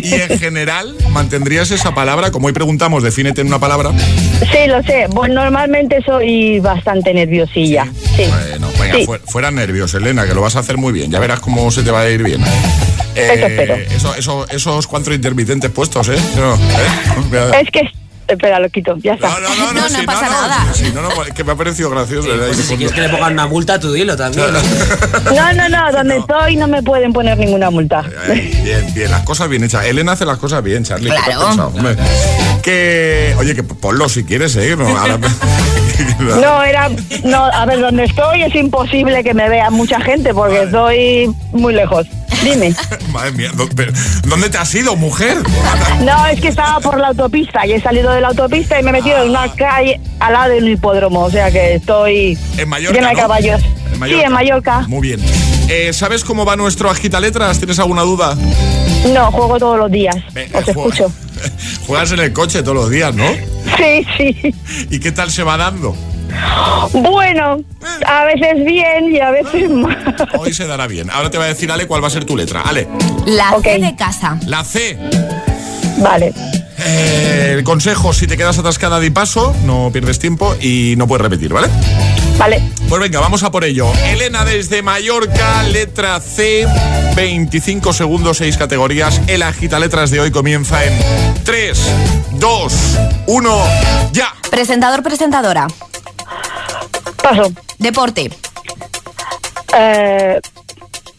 Y 0.01 0.13
en 0.13 0.39
general, 0.39 0.95
¿mantendrías 1.09 1.69
esa 1.71 1.93
palabra? 1.93 2.31
Como 2.31 2.47
hoy 2.47 2.53
preguntamos, 2.53 3.03
defínete 3.03 3.41
en 3.41 3.47
una 3.47 3.59
palabra. 3.59 3.91
Sí, 4.51 4.67
lo 4.67 4.81
sé. 4.83 5.07
Pues 5.13 5.31
normalmente 5.31 6.01
soy 6.05 6.59
bastante 6.59 7.13
nerviosilla. 7.13 7.85
Sí. 8.15 8.23
Bueno, 8.27 8.67
venga, 8.79 8.95
Sí. 8.97 9.05
fuera, 9.05 9.23
fuera 9.27 9.51
nervios, 9.51 9.93
Elena, 9.93 10.25
que 10.25 10.33
lo 10.33 10.41
vas 10.41 10.55
a 10.55 10.59
hacer 10.59 10.77
muy 10.77 10.93
bien. 10.93 11.11
Ya 11.11 11.19
verás 11.19 11.39
cómo 11.39 11.69
se 11.71 11.83
te 11.83 11.91
va 11.91 12.01
a 12.01 12.09
ir 12.09 12.23
bien. 12.23 12.41
Eso 13.15 13.47
espero. 13.47 13.75
eso- 13.75 14.15
eso- 14.15 14.47
esos 14.49 14.87
cuatro 14.87 15.13
intermitentes 15.13 15.69
puestos, 15.71 16.07
¿eh? 16.09 16.17
No, 16.37 16.55
¿eh? 16.55 17.51
Es 17.61 17.69
que... 17.71 17.81
Espera, 18.29 18.59
lo 18.59 18.69
quito. 18.69 18.95
Ya 18.99 19.13
está. 19.13 19.27
No, 19.27 19.39
no, 19.39 19.73
no, 19.73 19.89
sí, 19.89 19.95
Sí, 20.85 20.91
no, 20.93 21.01
no, 21.01 21.23
es 21.23 21.33
que 21.33 21.43
me 21.43 21.51
ha 21.53 21.55
parecido 21.55 21.89
gracioso. 21.89 22.29
¿verdad? 22.29 22.45
Pues 22.47 22.57
si 22.59 22.75
quieres 22.77 22.93
que 22.93 23.01
le 23.01 23.09
pongan 23.09 23.33
una 23.33 23.47
multa, 23.47 23.79
tú 23.79 23.91
dilo 23.91 24.15
también. 24.15 24.45
No, 25.35 25.53
no, 25.53 25.69
no. 25.69 25.91
Donde 25.91 26.17
estoy 26.17 26.55
no 26.55 26.67
me 26.67 26.81
pueden 26.83 27.11
poner 27.13 27.37
ninguna 27.37 27.69
multa. 27.69 28.03
Ay, 28.27 28.59
Bien, 28.63 28.93
bien, 28.93 29.11
las 29.11 29.23
cosas 29.23 29.49
bien 29.49 29.63
hechas. 29.63 29.85
Elena 29.85 30.11
hace 30.13 30.25
las 30.25 30.37
cosas 30.37 30.63
bien, 30.63 30.83
Charlie. 30.83 31.09
¿qué 31.09 31.15
te 31.15 31.19
has 31.19 31.25
Claro. 31.25 31.47
pensado, 31.47 31.67
hombre? 31.69 31.95
Que, 32.61 33.35
oye, 33.39 33.55
que 33.55 33.63
ponlo 33.63 34.07
si 34.09 34.23
quieres, 34.23 34.55
¿eh? 34.57 34.75
No, 34.77 34.87
ahora- 34.97 35.17
No, 36.41 36.63
era... 36.63 36.89
No, 37.23 37.45
a 37.45 37.65
ver, 37.65 37.79
donde 37.79 38.05
estoy 38.05 38.43
es 38.43 38.55
imposible 38.55 39.23
que 39.23 39.33
me 39.33 39.49
vea 39.49 39.69
mucha 39.69 39.99
gente 39.99 40.33
porque 40.33 40.63
estoy 40.63 41.29
muy 41.51 41.73
lejos. 41.73 42.07
Dime. 42.43 42.73
Madre 43.11 43.31
mía, 43.33 43.51
¿dó- 43.53 43.67
pero, 43.75 43.91
¿dónde 44.27 44.49
te 44.49 44.57
has 44.57 44.73
ido, 44.73 44.95
mujer? 44.95 45.37
No, 46.03 46.25
es 46.27 46.39
que 46.39 46.47
estaba 46.47 46.79
por 46.79 46.97
la 46.99 47.09
autopista 47.09 47.65
y 47.65 47.73
he 47.73 47.81
salido 47.81 48.11
de 48.13 48.21
la 48.21 48.29
autopista 48.29 48.79
y 48.79 48.83
me 48.83 48.91
he 48.91 48.93
metido 48.93 49.21
en 49.23 49.31
una 49.31 49.51
calle 49.53 49.99
al 50.19 50.33
lado 50.33 50.51
de 50.53 50.59
un 50.59 50.67
hipódromo. 50.69 51.21
O 51.23 51.29
sea 51.31 51.51
que 51.51 51.75
estoy 51.75 52.37
En 52.57 52.69
Mallorca, 52.69 52.95
llena 52.95 53.09
de 53.09 53.15
¿no? 53.15 53.21
caballos. 53.21 53.61
En 53.93 54.03
Sí, 54.07 54.21
en 54.21 54.31
Mallorca. 54.31 54.79
Muy 54.87 55.01
bien. 55.01 55.19
Eh, 55.67 55.91
¿Sabes 55.93 56.23
cómo 56.23 56.45
va 56.45 56.55
nuestro 56.55 56.89
agita 56.89 57.19
letras? 57.19 57.57
¿Tienes 57.57 57.77
alguna 57.79 58.03
duda? 58.03 58.35
No, 59.13 59.31
juego 59.31 59.57
todos 59.59 59.77
los 59.77 59.91
días. 59.91 60.15
Os 60.15 60.23
juega. 60.33 60.59
escucho. 60.61 61.11
Juegas 61.87 62.11
en 62.11 62.19
el 62.19 62.33
coche 62.33 62.61
todos 62.61 62.75
los 62.75 62.89
días, 62.89 63.13
¿no? 63.15 63.25
Sí, 63.77 64.05
sí. 64.17 64.55
¿Y 64.89 64.99
qué 64.99 65.11
tal 65.11 65.31
se 65.31 65.43
va 65.43 65.57
dando? 65.57 65.95
Bueno, 66.93 67.59
a 68.05 68.25
veces 68.25 68.63
bien 68.65 69.11
y 69.11 69.19
a 69.19 69.31
veces 69.31 69.69
mal. 69.69 70.15
Hoy 70.37 70.53
se 70.53 70.67
dará 70.67 70.85
bien. 70.87 71.09
Ahora 71.09 71.31
te 71.31 71.37
va 71.37 71.45
a 71.45 71.47
decir 71.47 71.71
Ale 71.71 71.87
cuál 71.87 72.03
va 72.03 72.07
a 72.07 72.11
ser 72.11 72.25
tu 72.25 72.37
letra. 72.37 72.61
Ale, 72.61 72.87
La 73.25 73.55
C 73.63 73.79
de 73.79 73.95
casa. 73.95 74.37
la 74.45 74.63
C. 74.63 74.97
Vale. 75.97 76.33
Eh, 76.81 77.55
el 77.57 77.63
consejo, 77.63 78.13
si 78.13 78.27
te 78.27 78.37
quedas 78.37 78.57
atascada 78.57 78.99
de 78.99 79.11
paso, 79.11 79.55
no 79.63 79.89
pierdes 79.91 80.19
tiempo 80.19 80.55
y 80.59 80.95
no 80.97 81.07
puedes 81.07 81.21
repetir, 81.21 81.51
¿vale? 81.53 81.69
Vale. 82.37 82.61
Pues 82.87 83.01
venga, 83.01 83.19
vamos 83.19 83.43
a 83.43 83.51
por 83.51 83.63
ello. 83.65 83.91
Elena 84.05 84.45
desde 84.45 84.81
Mallorca, 84.81 85.63
letra 85.63 86.19
C, 86.19 86.65
25 87.15 87.91
segundos, 87.91 88.37
6 88.37 88.57
categorías. 88.57 89.21
El 89.27 89.43
agita 89.43 89.77
letras 89.79 90.09
de 90.09 90.21
hoy 90.21 90.31
comienza 90.31 90.83
en 90.85 90.93
3, 91.43 91.79
2, 92.31 92.73
1, 93.27 93.63
ya. 94.13 94.33
Presentador, 94.49 95.03
presentadora. 95.03 95.67
Paso. 97.21 97.51
Deporte. 97.77 98.31
Eh, 99.77 100.39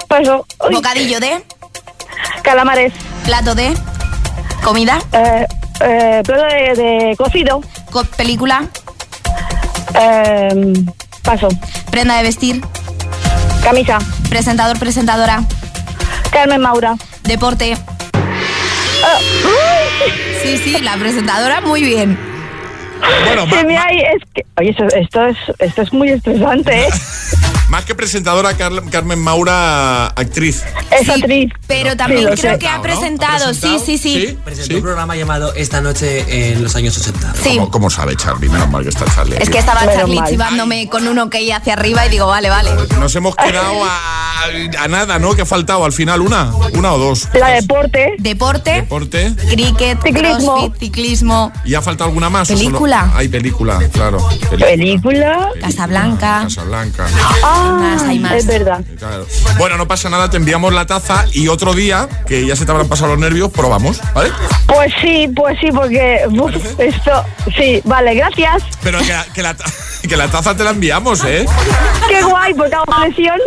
paso. 0.09 0.46
Uy. 0.68 0.75
Bocadillo 0.75 1.20
de. 1.20 1.44
Calamares. 2.42 2.92
Plato 3.25 3.55
de. 3.55 3.75
Comida. 4.62 4.99
Eh, 5.12 5.46
eh, 5.81 6.23
plato 6.25 6.44
de, 6.44 6.75
de 6.83 7.16
cocido. 7.16 7.61
Co- 7.90 8.05
película. 8.05 8.66
Eh, 9.99 10.73
paso. 11.23 11.49
Prenda 11.90 12.16
de 12.16 12.23
vestir. 12.23 12.62
Camisa. 13.62 13.99
Presentador, 14.29 14.79
presentadora. 14.79 15.42
Carmen 16.31 16.61
Maura. 16.61 16.96
Deporte. 17.25 17.77
Sí, 20.42 20.59
sí, 20.59 20.79
la 20.81 20.96
presentadora 20.96 21.61
muy 21.61 21.83
bien. 21.83 22.18
Bueno, 23.25 23.46
ma- 23.46 23.83
hay- 23.85 24.01
es 24.01 24.23
que, 24.35 24.44
oye, 24.59 24.70
esto, 24.70 24.85
esto 24.94 25.27
es, 25.27 25.37
esto 25.59 25.83
es 25.83 25.92
muy 25.92 26.11
estresante, 26.11 26.87
¿eh? 26.87 26.88
más 27.71 27.85
que 27.85 27.95
presentadora, 27.95 28.57
Carmen 28.57 29.19
Maura, 29.19 30.07
actriz. 30.09 30.63
Es 30.91 31.07
Sí, 31.07 31.11
actriz. 31.13 31.53
Pero 31.67 31.97
también 31.97 32.25
creo 32.35 32.37
sé. 32.55 32.59
que 32.59 32.67
ha 32.69 32.77
¿no? 32.77 32.83
presentado, 32.83 33.47
¿Ha 33.51 33.55
sí, 33.55 33.61
presentado? 33.61 33.85
sí, 33.87 33.99
sí. 33.99 34.27
¿Sí? 34.27 34.39
Presentó 34.45 34.77
un 34.77 34.83
programa 34.83 35.17
llamado 35.17 35.55
Esta 35.55 35.81
noche 35.81 36.51
en 36.53 36.63
los 36.63 36.75
años 36.77 36.99
80. 36.99 37.35
Sí. 37.43 37.51
¿Cómo, 37.57 37.71
cómo 37.71 37.89
sabe 37.91 38.17
Charlie? 38.17 38.49
Menos 38.49 38.69
mal 38.69 38.83
que 38.83 38.89
está 38.91 39.05
Charlie. 39.15 39.37
Es 39.37 39.43
aquí. 39.43 39.53
que 39.53 39.59
estaba 39.59 39.81
Menos 39.83 39.95
Charlie 39.95 40.17
mal. 40.21 40.29
chivándome 40.31 40.89
con 40.91 41.07
un 41.07 41.19
ok 41.21 41.37
hacia 41.55 41.75
arriba 41.75 42.05
y 42.07 42.11
digo, 42.11 42.27
vale, 42.27 42.51
vale. 42.51 42.71
Nos 42.99 43.15
hemos 43.15 43.37
quedado 43.37 43.85
a, 43.85 44.45
a 44.83 44.89
nada, 44.89 45.19
¿no? 45.21 45.35
Que 45.35 45.43
ha 45.43 45.47
faltado 45.47 45.85
al 45.85 45.93
final 45.93 46.21
una, 46.23 46.53
una 46.73 46.93
o 46.93 46.99
dos. 46.99 47.29
La 47.35 47.49
deporte. 47.51 48.15
Deporte, 48.19 48.73
Deporte. 48.73 49.33
cricket, 49.49 50.03
Ciclismo. 50.03 50.55
crossfit, 50.57 50.77
ciclismo, 50.81 51.53
¿Y 51.65 51.75
ha 51.75 51.83
faltado 51.83 52.09
alguna 52.09 52.29
más? 52.31 52.49
Película. 52.49 53.13
Hay 53.15 53.29
película, 53.29 53.79
claro. 53.93 54.19
Película. 54.59 55.51
Casablanca. 55.61 56.41
Casablanca. 56.45 57.07
Ah, 57.45 57.60
más, 57.64 58.03
hay 58.03 58.18
más. 58.18 58.33
es 58.35 58.46
verdad. 58.46 58.81
Claro. 58.99 59.27
Bueno, 59.59 59.77
no 59.77 59.87
pasa 59.88 60.09
nada, 60.09 60.31
te 60.31 60.37
enviamos 60.37 60.73
la 60.73 60.87
taza 60.87 61.25
y 61.33 61.49
otro 61.49 61.75
día, 61.75 62.09
que 62.27 62.46
ya 62.46 62.57
se 62.57 62.64
te 62.64 62.70
habrán 62.73 62.88
pasado 62.88 63.11
los 63.11 63.18
nervios, 63.18 63.51
probamos, 63.51 64.01
¿vale? 64.14 64.31
Pues 64.66 64.92
sí, 65.03 65.29
pues 65.35 65.57
sí, 65.61 65.68
porque 65.73 66.23
uf, 66.29 66.55
esto, 66.79 67.25
sí, 67.57 67.81
vale, 67.85 68.14
gracias. 68.14 68.62
Pero 68.83 68.99
que, 69.01 69.09
la- 69.12 69.25
que 69.35 69.42
la, 69.42 69.55
ta- 69.55 69.64
que 70.09 70.16
la 70.16 70.29
taza 70.29 70.57
te 70.57 70.64
la 70.64 70.70
enviamos, 70.70 71.23
¿eh? 71.25 71.44
Qué 72.09 72.23
guay, 72.23 72.55
porque 72.55 72.75
hago 72.75 72.85
presión. 72.87 73.38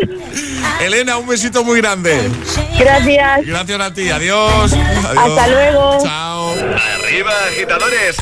Elena, 0.82 1.18
un 1.18 1.28
besito 1.28 1.64
muy 1.64 1.80
grande. 1.82 2.30
Gracias. 2.78 3.46
Gracias 3.46 3.80
a 3.82 3.94
ti, 3.94 4.10
adiós. 4.10 4.74
Adiós. 4.74 5.18
Hasta 5.18 5.48
luego. 5.48 5.98
Chao. 6.04 6.52
Arriba, 7.04 7.32
agitadores. 7.50 8.16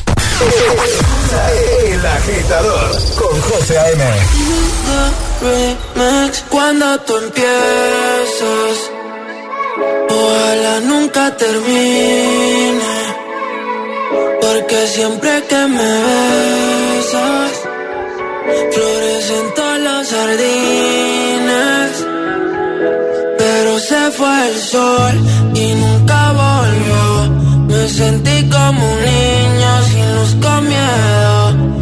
El 1.84 2.04
agitador 2.06 2.90
con 3.16 3.40
José 3.42 3.78
A.M. 3.78 4.04
cuando 6.72 6.98
tú 7.04 7.16
empiezas. 7.18 8.76
Ojalá 10.08 10.80
nunca 10.80 11.36
termine. 11.36 12.94
Porque 14.40 14.86
siempre 14.86 15.32
que 15.50 15.66
me 15.76 15.92
besas, 16.06 17.52
florecen 18.74 19.54
todas 19.54 19.80
las 19.80 20.10
jardines. 20.14 21.90
Pero 23.36 23.78
se 23.78 24.10
fue 24.12 24.48
el 24.48 24.58
sol 24.58 25.14
y 25.54 25.74
nunca 25.74 26.20
volvió. 26.44 27.02
Me 27.68 27.88
sentí 27.88 28.48
como 28.48 28.80
un 28.92 29.00
niño 29.12 29.72
sin 29.90 30.06
luz 30.16 30.36
con 30.40 30.68
miedo. 30.68 31.81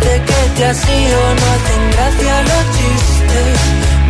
Desde 0.00 0.24
que 0.24 0.40
te 0.56 0.64
has 0.66 0.88
ido 0.88 1.20
no 1.34 1.46
hacen 1.54 1.90
gracia 1.92 2.42
los 2.42 2.64
chistes. 2.76 3.58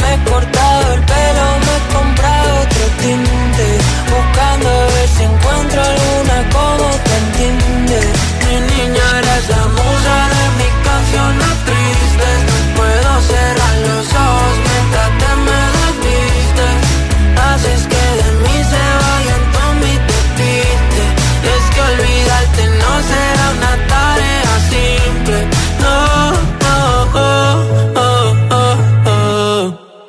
Me 0.00 0.14
he 0.14 0.30
cortado 0.30 0.94
el 0.94 1.00
pelo, 1.00 1.46
me 1.64 1.72
he 1.76 1.94
comprado 1.94 2.60
otro 2.62 2.84
tinte. 3.00 3.66
Buscando 4.10 4.68
a 4.68 4.86
ver 4.86 5.08
si 5.08 5.22
encuentro 5.22 5.82
alguna 5.82 6.36
como 6.56 6.86
te 7.06 7.14
entiende. 7.22 8.00
Mi 8.46 8.56
niña 8.72 9.04
eres 9.18 9.48
la 9.48 9.64
musa 9.78 10.16
de 10.34 10.44
mis 10.58 10.74
canciones 10.88 11.54
tristes. 11.66 12.38
No 12.48 12.56
puedo 12.76 13.10
cerrar 13.32 13.76
los 13.88 14.06
ojos 14.26 14.54
mientras 14.66 15.10
te 15.20 15.30
me 15.46 15.60
desvistes. 15.76 16.78
Haces 17.46 17.82
que 17.90 17.95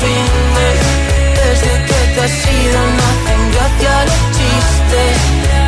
Desde 0.00 1.84
que 1.86 2.14
te 2.14 2.20
has 2.20 2.46
ido 2.46 2.80
no 2.86 3.02
hacen 3.10 3.50
gracia 3.50 4.04
los 4.04 4.22
chistes. 4.36 5.67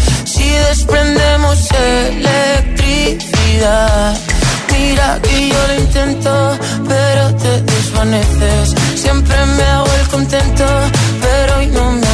Desprendemos 0.51 1.69
electricidad. 1.71 4.17
Mira 4.71 5.19
que 5.21 5.49
yo 5.49 5.67
lo 5.67 5.75
intento, 5.75 6.57
pero 6.87 7.35
te 7.35 7.61
desvaneces. 7.61 8.73
Siempre 8.95 9.35
me 9.57 9.63
hago 9.63 9.93
el 10.01 10.07
contento, 10.07 10.65
pero 11.21 11.57
hoy 11.57 11.67
no 11.67 11.91
me 11.91 12.07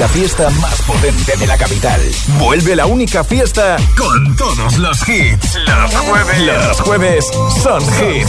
la 0.00 0.08
fiesta 0.08 0.48
más 0.62 0.80
potente 0.80 1.36
de 1.36 1.46
la 1.46 1.58
capital. 1.58 2.00
Vuelve 2.38 2.74
la 2.74 2.86
única 2.86 3.22
fiesta 3.22 3.76
con 3.98 4.34
todos 4.34 4.78
los 4.78 5.06
hits. 5.06 5.58
Los 5.66 5.94
jueves. 5.94 6.40
Los 6.40 6.80
jueves 6.80 7.26
son 7.62 7.82
hit. 7.82 8.26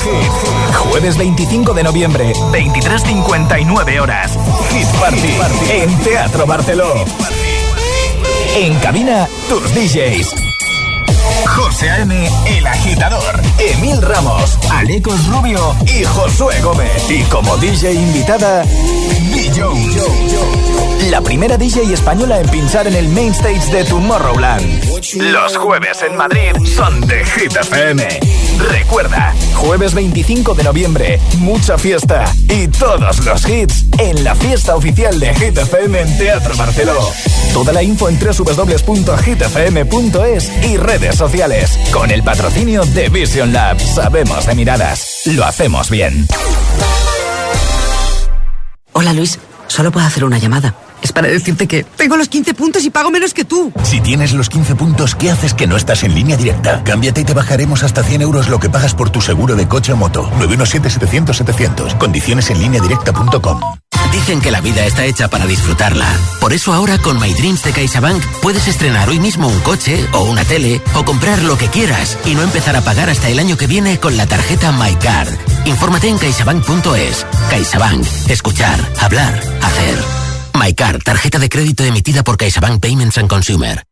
Jueves 0.75 1.17
25 1.17 1.73
de 1.73 1.83
noviembre, 1.83 2.33
23.59 2.33 4.01
horas. 4.01 4.37
Hit 4.69 4.87
Party, 4.99 5.33
en 5.69 5.97
Teatro 5.99 6.45
Barceló. 6.45 7.05
En 8.57 8.77
cabina, 8.79 9.29
tus 9.47 9.73
DJs. 9.73 10.50
José 11.45 11.89
A.M., 11.89 12.29
El 12.45 12.67
Agitador, 12.67 13.41
Emil 13.59 14.01
Ramos, 14.01 14.57
Alecos 14.71 15.27
Rubio 15.27 15.75
y 15.85 16.03
Josué 16.03 16.61
Gómez. 16.61 17.09
Y 17.09 17.23
como 17.23 17.57
DJ 17.57 17.93
invitada, 17.93 18.63
Jones. 19.55 19.97
La 21.09 21.21
primera 21.21 21.57
DJ 21.57 21.93
española 21.93 22.39
en 22.39 22.47
pinchar 22.49 22.87
en 22.87 22.95
el 22.95 23.07
main 23.09 23.31
stage 23.31 23.71
de 23.71 23.83
Tomorrowland. 23.83 24.83
Los 25.15 25.57
jueves 25.57 26.01
en 26.03 26.15
Madrid 26.15 26.51
son 26.75 27.01
de 27.01 27.25
Hit 27.25 27.55
FM. 27.55 28.07
Recuerda, 28.69 29.33
jueves 29.55 29.93
25 29.93 30.53
de 30.53 30.63
noviembre, 30.63 31.19
mucha 31.39 31.77
fiesta 31.77 32.23
y 32.47 32.67
todos 32.67 33.25
los 33.25 33.49
hits 33.49 33.85
en 33.97 34.23
la 34.23 34.35
fiesta 34.35 34.75
oficial 34.75 35.19
de 35.19 35.33
Hit 35.33 35.57
FM 35.57 35.99
en 35.99 36.17
Teatro 36.17 36.55
Barceló. 36.55 37.11
Toda 37.53 37.73
la 37.73 37.83
info 37.83 38.07
en 38.07 38.17
www.hitfm.es 38.17 39.31
y 40.63 40.77
redes 40.77 41.15
sociales. 41.15 41.77
Con 41.91 42.09
el 42.09 42.23
patrocinio 42.23 42.85
de 42.85 43.09
Vision 43.09 43.51
Lab. 43.51 43.77
Sabemos 43.79 44.45
de 44.45 44.55
miradas. 44.55 45.23
Lo 45.25 45.43
hacemos 45.45 45.89
bien. 45.89 46.27
Hola 48.93 49.13
Luis, 49.13 49.39
solo 49.67 49.91
puedo 49.91 50.05
hacer 50.05 50.23
una 50.23 50.37
llamada. 50.37 50.75
Es 51.01 51.11
para 51.11 51.27
decirte 51.27 51.67
que 51.67 51.83
tengo 51.83 52.15
los 52.15 52.29
15 52.29 52.53
puntos 52.53 52.85
y 52.85 52.89
pago 52.89 53.09
menos 53.09 53.33
que 53.33 53.43
tú. 53.43 53.73
Si 53.83 53.99
tienes 54.01 54.33
los 54.33 54.49
15 54.49 54.75
puntos, 54.75 55.15
¿qué 55.15 55.31
haces 55.31 55.53
que 55.53 55.67
no 55.67 55.75
estás 55.75 56.03
en 56.03 56.13
línea 56.13 56.37
directa? 56.37 56.83
Cámbiate 56.83 57.21
y 57.21 57.23
te 57.25 57.33
bajaremos 57.33 57.83
hasta 57.83 58.03
100 58.03 58.21
euros 58.21 58.49
lo 58.49 58.59
que 58.59 58.69
pagas 58.69 58.93
por 58.93 59.09
tu 59.09 59.19
seguro 59.19 59.55
de 59.55 59.67
coche 59.67 59.93
o 59.93 59.97
moto. 59.97 60.29
917-700-700. 60.39 61.97
Condiciones 61.97 62.49
en 62.51 62.59
línea 62.59 62.79
directa.com. 62.81 63.59
Dicen 64.11 64.41
que 64.41 64.51
la 64.51 64.61
vida 64.61 64.85
está 64.85 65.05
hecha 65.05 65.29
para 65.29 65.45
disfrutarla. 65.45 66.05
Por 66.39 66.53
eso 66.53 66.73
ahora 66.73 66.97
con 66.97 67.19
My 67.19 67.33
Dreams 67.33 67.63
de 67.63 67.71
CaixaBank 67.71 68.23
puedes 68.41 68.67
estrenar 68.67 69.07
hoy 69.09 69.19
mismo 69.19 69.47
un 69.47 69.59
coche 69.61 70.05
o 70.13 70.23
una 70.23 70.43
tele 70.43 70.81
o 70.95 71.05
comprar 71.05 71.41
lo 71.43 71.57
que 71.57 71.67
quieras 71.67 72.17
y 72.25 72.35
no 72.35 72.41
empezar 72.41 72.75
a 72.75 72.81
pagar 72.81 73.09
hasta 73.09 73.29
el 73.29 73.39
año 73.39 73.57
que 73.57 73.67
viene 73.67 73.99
con 73.99 74.17
la 74.17 74.27
tarjeta 74.27 74.71
MyCard. 74.71 75.29
Infórmate 75.65 76.09
en 76.09 76.17
caixabank.es. 76.17 77.25
CaixaBank. 77.49 78.05
Escuchar, 78.27 78.79
hablar, 78.99 79.33
hacer. 79.61 79.97
MyCard, 80.59 81.03
tarjeta 81.03 81.39
de 81.39 81.49
crédito 81.49 81.83
emitida 81.83 82.23
por 82.23 82.37
CaixaBank 82.37 82.81
Payments 82.81 83.17
and 83.17 83.29
Consumer. 83.29 83.83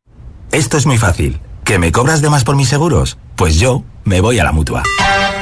Esto 0.51 0.77
es 0.77 0.85
muy 0.85 0.97
fácil. 0.97 1.39
¿Que 1.63 1.79
me 1.79 1.91
cobras 1.91 2.21
de 2.21 2.29
más 2.29 2.43
por 2.43 2.55
mis 2.55 2.67
seguros? 2.67 3.17
Pues 3.35 3.55
yo 3.55 3.83
me 4.03 4.21
voy 4.21 4.39
a 4.39 4.43
la 4.43 4.51
mutua. 4.51 4.83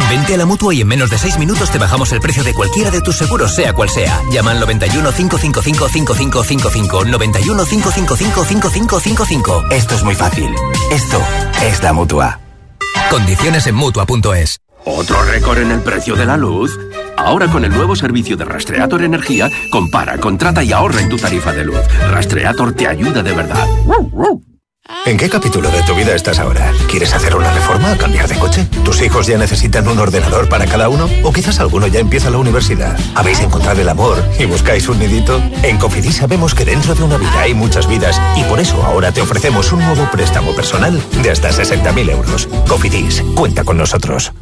Vente 0.10 0.36
a 0.36 0.38
la 0.38 0.46
mutua 0.46 0.74
y 0.74 0.82
en 0.82 0.88
menos 0.88 1.10
de 1.10 1.18
6 1.18 1.38
minutos 1.38 1.70
te 1.70 1.78
bajamos 1.78 2.12
el 2.14 2.22
precio 2.22 2.44
de 2.44 2.54
cualquiera 2.54 2.90
de 2.92 3.02
tus 3.02 3.18
seguros, 3.18 3.54
sea 3.54 3.74
cual 3.74 3.90
sea. 3.90 4.22
Llama 4.32 4.52
al 4.52 4.60
91 4.60 5.12
555 5.12 5.90
5555. 5.90 7.06
91 7.06 7.66
555 7.66 8.46
5555. 8.46 9.66
Esto 9.72 9.96
es 9.96 10.04
muy 10.04 10.16
fácil. 10.16 10.54
Esto 10.92 11.22
es 11.62 11.84
la 11.84 11.92
mutua. 11.92 12.40
Condiciones 13.10 13.68
en 13.68 13.76
mutua.es. 13.76 14.62
¿Otro 14.86 15.22
récord 15.24 15.58
en 15.58 15.72
el 15.72 15.82
precio 15.82 16.16
de 16.16 16.26
la 16.26 16.38
luz? 16.38 16.80
Ahora 17.18 17.48
con 17.52 17.66
el 17.66 17.72
nuevo 17.72 17.96
servicio 17.96 18.38
de 18.38 18.46
Rastreator 18.46 19.04
Energía, 19.04 19.50
compara, 19.70 20.18
contrata 20.18 20.64
y 20.64 20.72
ahorra 20.72 21.02
en 21.02 21.10
tu 21.10 21.18
tarifa 21.18 21.52
de 21.52 21.66
luz. 21.66 21.82
Rastreator 22.10 22.74
te 22.74 22.88
ayuda 22.88 23.22
de 23.22 23.34
verdad. 23.34 23.68
¿En 25.06 25.18
qué 25.18 25.30
capítulo 25.30 25.70
de 25.70 25.84
tu 25.84 25.96
vida 25.96 26.16
estás 26.16 26.40
ahora? 26.40 26.72
¿Quieres 26.90 27.14
hacer 27.14 27.36
una 27.36 27.52
reforma 27.52 27.94
o 27.94 27.98
cambiar 27.98 28.28
de 28.28 28.38
coche? 28.38 28.66
¿Tus 28.84 29.02
hijos 29.02 29.28
ya 29.28 29.38
necesitan 29.38 29.88
un 29.88 30.00
ordenador 30.00 30.48
para 30.48 30.66
cada 30.66 30.90
uno? 30.90 31.10
¿O 31.24 31.32
quizás 31.32 31.60
alguno 31.60 31.88
ya 31.88 32.00
empieza 32.00 32.30
la 32.30 32.38
universidad? 32.38 32.98
¿Habéis 33.16 33.40
encontrado 33.42 33.82
el 33.82 33.90
amor 33.90 34.24
y 34.40 34.46
buscáis 34.46 34.88
un 34.88 35.00
nidito? 35.00 35.42
En 35.64 35.78
Cofidis 35.78 36.18
sabemos 36.18 36.54
que 36.56 36.66
dentro 36.66 36.96
de 36.96 37.04
una 37.04 37.18
vida 37.18 37.42
hay 37.42 37.54
muchas 37.54 37.88
vidas 37.88 38.22
y 38.38 38.44
por 38.44 38.60
eso 38.60 38.82
ahora 38.84 39.12
te 39.12 39.22
ofrecemos 39.22 39.72
un 39.72 39.80
nuevo 39.80 40.10
préstamo 40.12 40.56
personal 40.56 41.02
de 41.22 41.32
hasta 41.32 41.50
60.000 41.50 42.10
euros. 42.12 42.48
Cofidis, 42.68 43.24
cuenta 43.36 43.64
con 43.64 43.78
nosotros. 43.78 44.34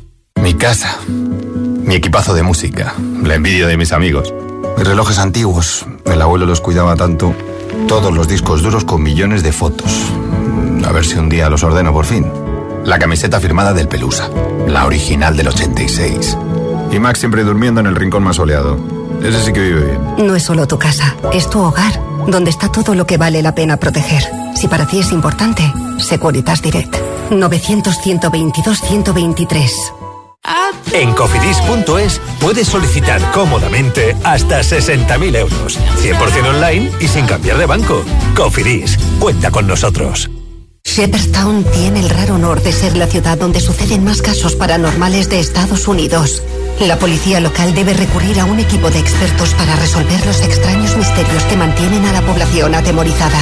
Mi 0.41 0.53
casa. 0.53 0.99
Mi 1.07 1.95
equipazo 1.95 2.33
de 2.33 2.43
música. 2.43 2.93
La 3.23 3.35
envidia 3.35 3.67
de 3.67 3.77
mis 3.77 3.91
amigos. 3.91 4.33
Mis 4.77 4.87
relojes 4.87 5.17
antiguos. 5.17 5.85
El 6.05 6.21
abuelo 6.21 6.45
los 6.45 6.61
cuidaba 6.61 6.95
tanto. 6.95 7.33
Todos 7.87 8.13
los 8.13 8.27
discos 8.27 8.61
duros 8.63 8.83
con 8.83 9.03
millones 9.03 9.43
de 9.43 9.51
fotos. 9.51 10.11
A 10.85 10.91
ver 10.91 11.03
si 11.03 11.17
un 11.17 11.29
día 11.29 11.49
los 11.49 11.63
ordeno 11.63 11.91
por 11.91 12.05
fin. 12.05 12.31
La 12.83 12.99
camiseta 12.99 13.39
firmada 13.39 13.73
del 13.73 13.87
Pelusa. 13.87 14.29
La 14.67 14.85
original 14.85 15.35
del 15.35 15.47
86. 15.47 16.37
Y 16.91 16.99
Max 16.99 17.17
siempre 17.19 17.43
durmiendo 17.43 17.81
en 17.81 17.87
el 17.87 17.95
rincón 17.95 18.21
más 18.23 18.35
soleado. 18.35 18.77
Ese 19.23 19.43
sí 19.43 19.51
que 19.51 19.61
vive 19.61 19.85
bien. 19.85 19.99
No 20.27 20.35
es 20.35 20.43
solo 20.43 20.67
tu 20.67 20.77
casa, 20.77 21.15
es 21.33 21.49
tu 21.49 21.59
hogar, 21.59 21.99
donde 22.27 22.51
está 22.51 22.71
todo 22.71 22.93
lo 22.93 23.07
que 23.07 23.17
vale 23.17 23.41
la 23.41 23.55
pena 23.55 23.77
proteger. 23.77 24.23
Si 24.55 24.67
para 24.67 24.85
ti 24.85 24.99
es 24.99 25.11
importante, 25.11 25.63
Securitas 25.97 26.61
Direct. 26.61 26.95
900-122-123. 27.31 29.71
En 30.93 31.13
cofidis.es 31.13 32.21
puedes 32.39 32.67
solicitar 32.67 33.19
cómodamente 33.31 34.15
hasta 34.23 34.59
60.000 34.59 35.35
euros. 35.35 35.79
100% 36.03 36.47
online 36.47 36.91
y 36.99 37.07
sin 37.07 37.25
cambiar 37.25 37.57
de 37.57 37.65
banco. 37.65 38.03
Cofidis, 38.35 38.99
cuenta 39.19 39.49
con 39.49 39.65
nosotros. 39.65 40.29
Shepherdstown 40.85 41.65
tiene 41.73 41.99
el 41.99 42.09
raro 42.09 42.35
honor 42.35 42.61
de 42.61 42.71
ser 42.71 42.95
la 42.95 43.07
ciudad 43.07 43.37
donde 43.37 43.59
suceden 43.59 44.03
más 44.03 44.21
casos 44.21 44.55
paranormales 44.55 45.29
de 45.29 45.39
Estados 45.39 45.87
Unidos. 45.87 46.41
La 46.79 46.97
policía 46.97 47.39
local 47.41 47.73
debe 47.73 47.93
recurrir 47.93 48.39
a 48.39 48.45
un 48.45 48.59
equipo 48.59 48.89
de 48.89 48.99
expertos 48.99 49.53
para 49.55 49.75
resolver 49.75 50.25
los 50.25 50.41
extraños 50.41 50.95
misterios 50.95 51.43
que 51.43 51.57
mantienen 51.57 52.05
a 52.05 52.13
la 52.13 52.21
población 52.21 52.75
atemorizada. 52.75 53.39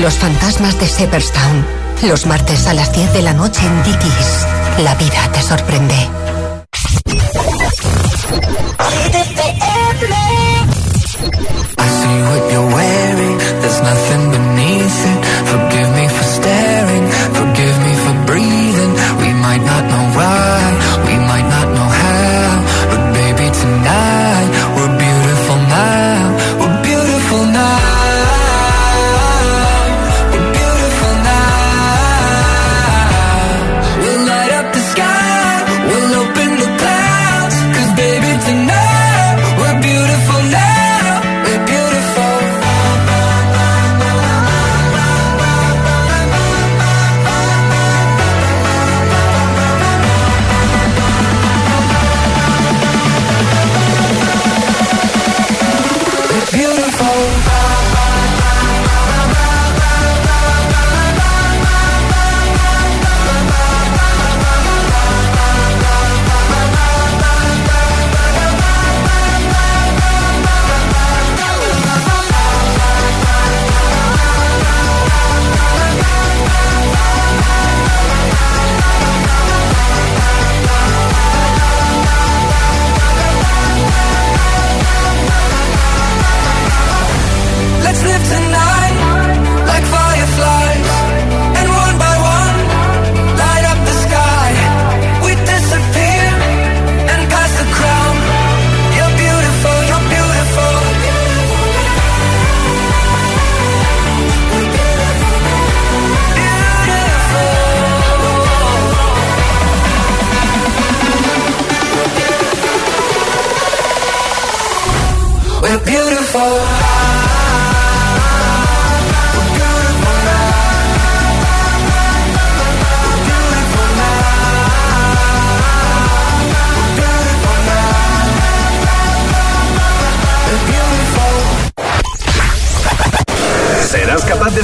Los 0.00 0.14
fantasmas 0.14 0.78
de 0.78 0.86
Shepherdstown. 0.86 1.66
Los 2.04 2.24
martes 2.24 2.66
a 2.66 2.72
las 2.72 2.92
10 2.94 3.12
de 3.12 3.22
la 3.22 3.34
noche 3.34 3.60
en 3.66 3.82
Dickies. 3.82 4.46
La 4.78 4.94
vida 4.94 5.30
te 5.32 5.42
sorprende. 5.42 6.08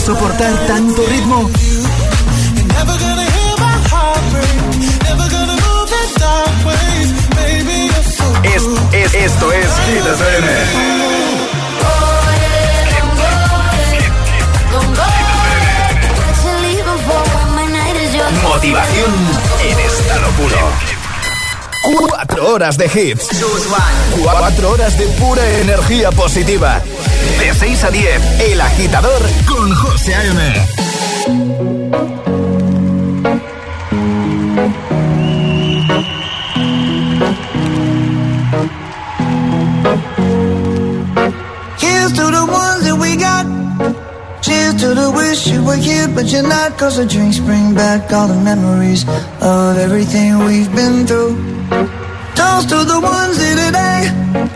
Soportar 0.06 0.54
tanto 0.68 1.02
ritmo? 1.04 1.50
Es, 8.44 8.62
es, 8.92 9.14
esto 9.14 9.52
es 9.52 9.66
Hit 9.66 10.04
Motivación 18.44 19.12
en 19.64 19.78
esta 19.80 20.18
locura. 20.20 20.56
Cuatro 21.82 22.48
horas 22.52 22.78
de 22.78 22.86
hits. 22.86 23.28
Cuatro 24.22 24.70
horas 24.70 24.96
de 24.96 25.06
pura 25.08 25.44
energía 25.60 26.12
positiva. 26.12 26.80
De 27.56 27.60
6 27.60 27.84
a 27.84 27.90
10, 27.90 28.40
El 28.52 28.60
Agitador 28.60 29.22
con 29.46 29.74
José 29.74 30.14
A.M. 30.14 30.38
Here's 41.78 42.12
to 42.12 42.30
the 42.30 42.46
ones 42.46 42.84
that 42.84 42.98
we 43.00 43.16
got. 43.16 43.46
Cheers 44.42 44.74
to 44.82 44.94
the 44.94 45.10
wish 45.12 45.46
you 45.46 45.64
were 45.64 45.76
here, 45.76 46.08
but 46.08 46.26
you're 46.26 46.42
not. 46.42 46.76
Cause 46.76 46.98
the 46.98 47.06
drinks 47.06 47.38
bring 47.38 47.74
back 47.74 48.12
all 48.12 48.28
the 48.28 48.34
memories 48.34 49.06
of 49.40 49.78
everything 49.78 50.38
we've 50.44 50.70
been 50.74 51.06
through. 51.06 51.36
Toast 52.34 52.68
to 52.68 52.84
the 52.84 53.00
ones 53.00 53.38
here 53.38 53.56
today. 53.56 54.55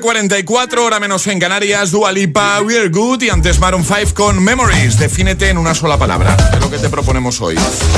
9.44, 0.00 0.78
hora 0.78 1.00
menos 1.00 1.26
en 1.26 1.40
Canarias, 1.40 1.90
Dua 1.90 2.12
Lipa, 2.12 2.60
We're 2.60 2.90
Good 2.90 3.22
y 3.22 3.30
antes 3.30 3.58
Maroon 3.58 3.82
5 3.82 4.12
con 4.14 4.42
Memories. 4.42 4.98
Defínete 4.98 5.48
en 5.48 5.56
una 5.56 5.74
sola 5.74 5.96
palabra, 5.96 6.36
es 6.52 6.60
lo 6.60 6.70
que 6.70 6.76
te 6.76 6.90
proponemos 6.90 7.40
hoy. 7.40 7.56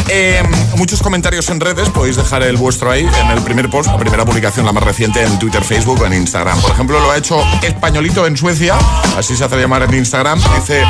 Eh, 0.08 0.40
muchos 0.76 1.02
comentarios 1.02 1.48
en 1.48 1.58
redes, 1.58 1.88
podéis 1.88 2.14
dejar 2.16 2.44
el 2.44 2.56
vuestro 2.56 2.90
ahí 2.90 3.04
en 3.04 3.30
el 3.30 3.42
primer 3.42 3.68
post, 3.68 3.88
la 3.88 3.98
primera 3.98 4.24
publicación, 4.24 4.64
la 4.64 4.72
más 4.72 4.84
reciente 4.84 5.22
en 5.22 5.38
Twitter, 5.40 5.64
Facebook 5.64 6.00
o 6.00 6.06
en 6.06 6.14
Instagram. 6.14 6.60
Por 6.60 6.70
ejemplo, 6.70 7.00
lo 7.00 7.10
ha 7.10 7.16
hecho 7.16 7.42
Españolito 7.62 8.26
en 8.26 8.36
Suecia, 8.36 8.76
así 9.16 9.36
se 9.36 9.44
hace 9.44 9.56
llamar 9.56 9.82
en 9.82 9.94
Instagram. 9.94 10.40
Dice, 10.54 10.84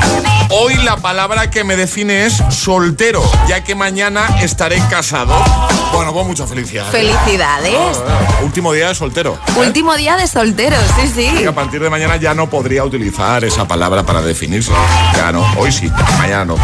hoy 0.51 0.75
la 0.85 0.99
palabra 0.99 1.49
que 1.49 1.65
me 1.65 1.77
define 1.77 2.27
es 2.27 2.43
soltero, 2.51 3.23
ya 3.49 3.65
que 3.65 3.75
mañana 3.75 4.43
estaré 4.43 4.79
casado. 4.91 5.35
Bueno, 5.93 6.13
con 6.13 6.27
mucha 6.27 6.47
felicidad. 6.47 6.91
Felicidades. 6.91 7.99
Ah, 8.07 8.41
último 8.43 8.73
día 8.73 8.89
de 8.89 8.95
soltero. 8.95 9.39
Último 9.57 9.97
día 9.97 10.17
de 10.17 10.27
solteros, 10.27 10.98
Y 11.41 11.47
a 11.47 11.55
partir 11.55 11.81
de 11.81 11.91
mañana 11.91 12.17
ya 12.17 12.35
no 12.35 12.51
podría 12.51 12.85
utilizar 12.85 13.45
esa 13.45 13.67
palabra 13.67 14.05
para 14.05 14.21
definirse. 14.21 14.73
Ya 15.17 15.33
no, 15.33 15.45
hoy 15.57 15.71
sí, 15.73 15.91
mañana 16.19 16.45
no. 16.45 16.57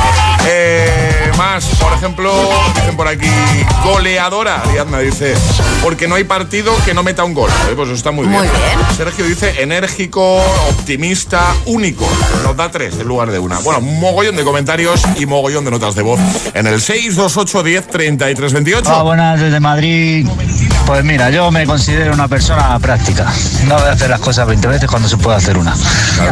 Eh, 0.46 1.30
más, 1.36 1.64
por 1.80 1.92
ejemplo, 1.92 2.32
dicen 2.74 2.96
por 2.96 3.08
aquí, 3.08 3.28
goleadora. 3.84 4.62
Ariadna 4.62 4.98
dice, 5.00 5.34
porque 5.82 6.06
no 6.08 6.14
hay 6.14 6.24
partido 6.24 6.72
que 6.84 6.94
no 6.94 7.02
meta 7.02 7.24
un 7.24 7.34
gol. 7.34 7.50
Eh, 7.68 7.72
Pues 7.74 7.88
eso 7.88 7.96
está 7.96 8.10
muy 8.10 8.26
bien. 8.26 8.38
Muy 8.38 8.48
bien. 8.48 8.96
Sergio 8.96 9.24
dice, 9.24 9.62
enérgico, 9.62 10.36
optimista, 10.70 11.42
único. 11.66 12.08
Nos 12.44 12.56
da 12.56 12.70
tres 12.70 12.94
en 12.98 13.06
lugar 13.08 13.30
de 13.30 13.38
una. 13.38 13.58
Bueno, 13.60 13.80
mogollón 13.80 14.36
de 14.36 14.44
comentarios 14.44 15.02
y 15.16 15.26
mogollón 15.26 15.64
de 15.64 15.70
notas 15.70 15.94
de 15.94 16.02
voz 16.02 16.20
en 16.54 16.66
el 16.66 16.80
628 16.80 17.62
10 17.62 17.86
33 17.88 18.52
28. 18.52 18.90
Hola, 18.92 19.02
buenas 19.02 19.40
desde 19.40 19.60
Madrid. 19.60 20.26
Pues 20.86 21.02
mira, 21.02 21.30
yo 21.30 21.50
me 21.50 21.66
considero 21.66 22.12
una 22.12 22.28
persona 22.28 22.78
práctica. 22.78 23.32
No 23.66 23.76
voy 23.76 23.88
a 23.88 23.92
hacer 23.92 24.10
las 24.10 24.20
cosas 24.20 24.46
20 24.46 24.68
veces 24.68 24.88
cuando 24.88 25.08
se 25.08 25.16
puede 25.16 25.36
hacer 25.38 25.56
una. 25.56 25.74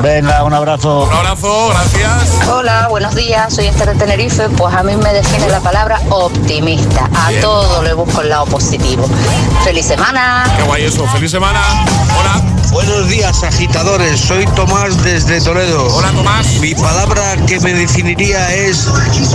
Venga, 0.02 0.44
un 0.44 0.52
abrazo. 0.52 1.04
Un 1.04 1.12
abrazo, 1.12 1.68
gracias. 1.70 2.48
Hola, 2.48 2.88
buenos 2.88 3.14
días, 3.14 3.54
soy 3.54 3.66
Esther 3.66 3.88
de 3.90 3.94
Tenerife. 3.94 4.48
Pues 4.50 4.74
a 4.74 4.82
mí 4.82 4.91
me 4.98 5.12
define 5.12 5.48
la 5.48 5.60
palabra 5.60 6.00
optimista. 6.10 7.08
A 7.14 7.28
Bien. 7.30 7.40
todo 7.40 7.82
le 7.82 7.94
busco 7.94 8.20
el 8.22 8.28
lado 8.28 8.46
positivo. 8.46 9.08
¡Feliz 9.64 9.86
semana! 9.86 10.44
Qué 10.56 10.62
guay 10.64 10.84
eso, 10.84 11.06
feliz 11.08 11.30
semana. 11.30 11.60
Hola. 12.18 12.61
Buenos 12.72 13.06
días, 13.10 13.42
agitadores. 13.42 14.18
Soy 14.18 14.46
Tomás 14.56 15.02
desde 15.04 15.42
Toledo. 15.42 15.86
Hola, 15.94 16.10
Tomás. 16.12 16.46
Mi 16.60 16.74
palabra 16.74 17.36
que 17.46 17.60
me 17.60 17.74
definiría 17.74 18.52
es 18.54 18.88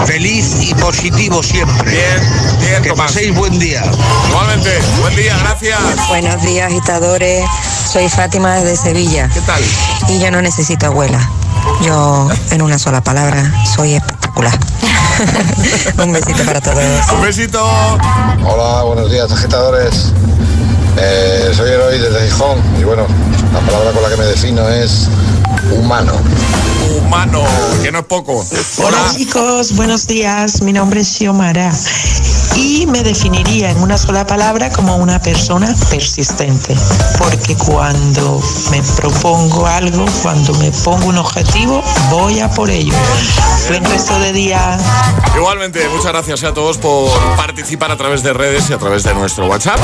feliz 0.07 0.55
y 0.61 0.73
positivo 0.73 1.43
siempre. 1.43 1.91
Bien, 1.91 2.59
bien, 2.59 2.81
Que 2.81 2.89
Tomás. 2.89 3.13
paséis 3.13 3.35
buen 3.35 3.59
día. 3.59 3.83
Igualmente, 4.29 4.71
buen 5.01 5.15
día, 5.15 5.37
gracias. 5.37 5.79
Buenos 6.07 6.41
días, 6.41 6.65
agitadores. 6.71 7.45
Soy 7.91 8.09
Fátima 8.09 8.55
desde 8.55 8.75
Sevilla. 8.75 9.29
¿Qué 9.31 9.41
tal? 9.41 9.61
Y 10.09 10.19
yo 10.19 10.31
no 10.31 10.41
necesito 10.41 10.87
abuela. 10.87 11.19
Yo, 11.83 12.27
en 12.49 12.61
una 12.63 12.79
sola 12.79 13.01
palabra, 13.01 13.53
soy 13.75 13.93
espectacular. 13.93 14.57
Un 16.03 16.11
besito 16.11 16.43
para 16.43 16.59
todos. 16.59 17.11
Un 17.13 17.21
besito. 17.21 17.63
Hola, 18.43 18.81
buenos 18.83 19.11
días, 19.11 19.31
agitadores. 19.31 20.11
Soy 21.97 22.05
desde 22.05 22.25
Gijón 22.27 22.61
y 22.79 22.83
bueno, 22.83 23.07
la 23.53 23.59
palabra 23.61 23.91
con 23.91 24.03
la 24.03 24.09
que 24.09 24.17
me 24.17 24.25
defino 24.25 24.69
es 24.69 25.07
humano. 25.71 26.13
Humano, 26.95 27.43
que 27.81 27.91
no 27.91 27.99
es 27.99 28.05
poco. 28.05 28.45
Hola 28.85 29.11
chicos, 29.15 29.75
buenos 29.75 30.05
días. 30.05 30.61
Mi 30.61 30.73
nombre 30.73 31.01
es 31.01 31.07
Xiomara 31.07 31.71
y 32.57 32.87
me 32.87 33.03
definiría 33.03 33.69
en 33.69 33.81
una 33.81 33.97
sola 33.97 34.25
palabra 34.25 34.71
como 34.71 34.97
una 34.97 35.19
persona 35.19 35.73
persistente. 35.89 36.75
Porque 37.17 37.55
cuando 37.55 38.41
me 38.71 38.81
propongo 38.95 39.67
algo, 39.67 40.05
cuando 40.23 40.53
me 40.55 40.71
pongo 40.71 41.07
un 41.07 41.17
objetivo, 41.17 41.83
voy 42.09 42.39
a 42.39 42.49
por 42.49 42.69
ello. 42.69 42.93
Buen 43.69 43.85
resto 43.85 44.17
de 44.19 44.33
día. 44.33 44.77
Igualmente, 45.35 45.87
muchas 45.89 46.11
gracias 46.11 46.43
a 46.43 46.53
todos 46.53 46.77
por 46.77 47.11
participar 47.35 47.91
a 47.91 47.97
través 47.97 48.23
de 48.23 48.33
redes 48.33 48.69
y 48.69 48.73
a 48.73 48.77
través 48.77 49.03
de 49.03 49.13
nuestro 49.13 49.47
WhatsApp. 49.47 49.79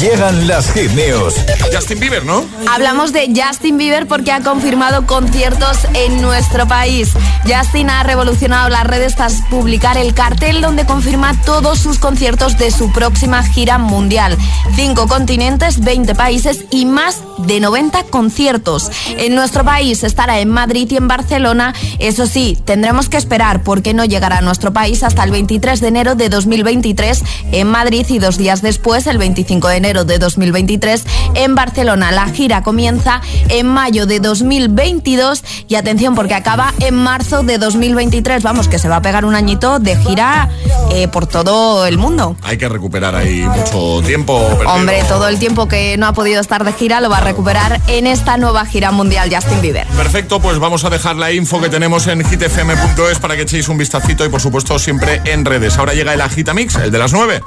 Llegan 0.00 0.48
las 0.48 0.72
hit 0.72 0.90
news. 0.92 1.34
Justin 1.72 2.00
Bieber, 2.00 2.24
¿no? 2.24 2.44
Hablamos 2.68 3.12
de 3.12 3.32
Justin 3.34 3.78
Bieber 3.78 4.08
porque 4.08 4.32
ha 4.32 4.40
confirmado 4.40 5.06
conciertos 5.06 5.78
en 5.94 6.20
nuestro 6.20 6.66
país. 6.66 7.10
Justin 7.46 7.90
ha 7.90 8.02
revolucionado 8.02 8.68
las 8.68 8.84
redes 8.84 9.14
tras 9.14 9.42
publicar 9.50 9.96
el 9.96 10.14
cartel 10.14 10.60
donde 10.60 10.84
confirma 10.84 11.40
todos 11.44 11.78
sus 11.78 11.91
conciertos 11.98 12.58
de 12.58 12.70
su 12.70 12.92
próxima 12.92 13.42
gira 13.42 13.78
mundial. 13.78 14.36
Cinco 14.74 15.08
continentes, 15.08 15.80
20 15.80 16.14
países 16.14 16.64
y 16.70 16.86
más 16.86 17.22
de 17.38 17.60
90 17.60 18.04
conciertos. 18.04 18.90
En 19.16 19.34
nuestro 19.34 19.64
país 19.64 20.04
estará 20.04 20.40
en 20.40 20.48
Madrid 20.48 20.88
y 20.90 20.96
en 20.96 21.08
Barcelona. 21.08 21.74
Eso 21.98 22.26
sí, 22.26 22.58
tendremos 22.64 23.08
que 23.08 23.16
esperar 23.16 23.62
porque 23.62 23.94
no 23.94 24.04
llegará 24.04 24.38
a 24.38 24.42
nuestro 24.42 24.72
país 24.72 25.02
hasta 25.02 25.24
el 25.24 25.30
23 25.30 25.80
de 25.80 25.88
enero 25.88 26.14
de 26.14 26.28
2023 26.28 27.22
en 27.52 27.68
Madrid 27.68 28.06
y 28.08 28.18
dos 28.18 28.38
días 28.38 28.62
después, 28.62 29.06
el 29.06 29.18
25 29.18 29.68
de 29.68 29.76
enero 29.76 30.04
de 30.04 30.18
2023, 30.18 31.04
en 31.34 31.54
Barcelona. 31.54 32.12
La 32.12 32.26
gira 32.28 32.62
comienza 32.62 33.20
en 33.48 33.66
mayo 33.66 34.06
de 34.06 34.20
2022 34.20 35.44
y 35.68 35.74
atención 35.74 36.14
porque 36.14 36.34
acaba 36.34 36.72
en 36.80 36.94
marzo 36.94 37.42
de 37.42 37.58
2023. 37.58 38.42
Vamos, 38.42 38.68
que 38.68 38.78
se 38.78 38.88
va 38.88 38.96
a 38.96 39.02
pegar 39.02 39.24
un 39.24 39.34
añito 39.34 39.78
de 39.78 39.96
gira 39.96 40.50
eh, 40.90 41.08
por 41.08 41.26
todo 41.26 41.81
el 41.86 41.98
mundo. 41.98 42.36
Hay 42.42 42.58
que 42.58 42.68
recuperar 42.68 43.14
ahí 43.14 43.42
mucho 43.42 44.02
tiempo. 44.04 44.46
perdido. 44.48 44.72
Hombre, 44.72 45.02
todo 45.08 45.28
el 45.28 45.38
tiempo 45.38 45.68
que 45.68 45.96
no 45.96 46.06
ha 46.06 46.12
podido 46.12 46.40
estar 46.40 46.64
de 46.64 46.72
gira 46.72 47.00
lo 47.00 47.10
va 47.10 47.18
a 47.18 47.20
recuperar 47.20 47.80
en 47.86 48.06
esta 48.06 48.36
nueva 48.36 48.64
gira 48.66 48.90
mundial 48.90 49.30
Justin 49.32 49.60
Bieber. 49.60 49.86
Perfecto, 49.88 50.40
pues 50.40 50.58
vamos 50.58 50.84
a 50.84 50.90
dejar 50.90 51.16
la 51.16 51.32
info 51.32 51.60
que 51.60 51.68
tenemos 51.68 52.06
en 52.06 52.24
hitfm.es 52.24 53.18
para 53.18 53.36
que 53.36 53.42
echéis 53.42 53.68
un 53.68 53.78
vistacito 53.78 54.24
y 54.24 54.28
por 54.28 54.40
supuesto 54.40 54.78
siempre 54.78 55.20
en 55.24 55.44
redes. 55.44 55.78
Ahora 55.78 55.94
llega 55.94 56.14
el 56.14 56.20
Agitamix, 56.20 56.76
el 56.76 56.90
de 56.90 56.98
las 56.98 57.12
9. 57.12 57.42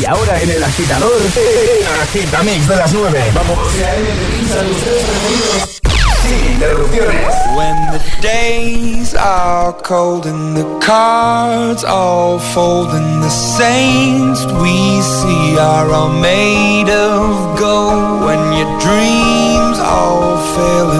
Y 0.00 0.04
ahora 0.04 0.40
en 0.40 0.50
el 0.50 0.62
agitador, 0.62 1.12
el 1.20 2.00
agitamix 2.02 2.68
de 2.68 2.76
las 2.76 2.92
9. 2.92 3.24
Vamos. 3.34 3.58
When 7.56 7.76
the 7.92 8.02
days 8.20 9.14
are 9.14 9.72
cold 9.72 10.26
and 10.26 10.56
the 10.56 10.78
cards 10.80 11.84
all 11.84 12.38
fold 12.38 12.88
and 12.88 13.22
the 13.22 13.30
saints 13.30 14.44
we 14.62 15.00
see 15.02 15.58
are 15.58 15.90
all 15.90 16.12
made 16.12 16.88
of 16.88 17.58
gold. 17.58 18.24
When 18.26 18.42
your 18.58 18.72
dreams 18.80 19.78
all 19.78 20.36
fail 20.54 20.90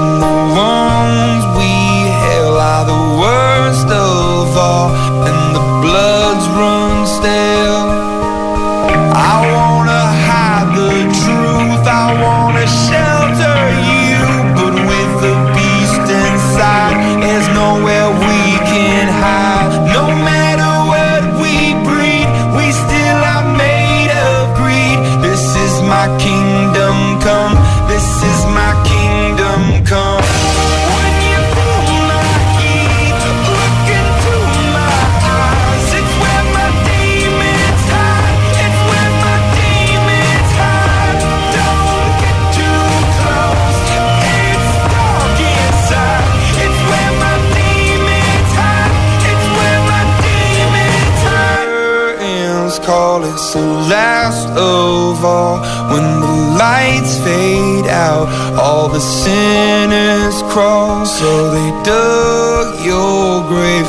when 55.90 56.06
the 56.20 56.34
lights 56.58 57.18
fade 57.24 57.86
out. 57.86 58.26
All 58.58 58.88
the 58.88 59.00
sinners 59.00 60.36
crawl, 60.52 61.06
so 61.06 61.50
they 61.50 61.70
dug 61.84 62.84
your 62.84 63.46
grave 63.48 63.88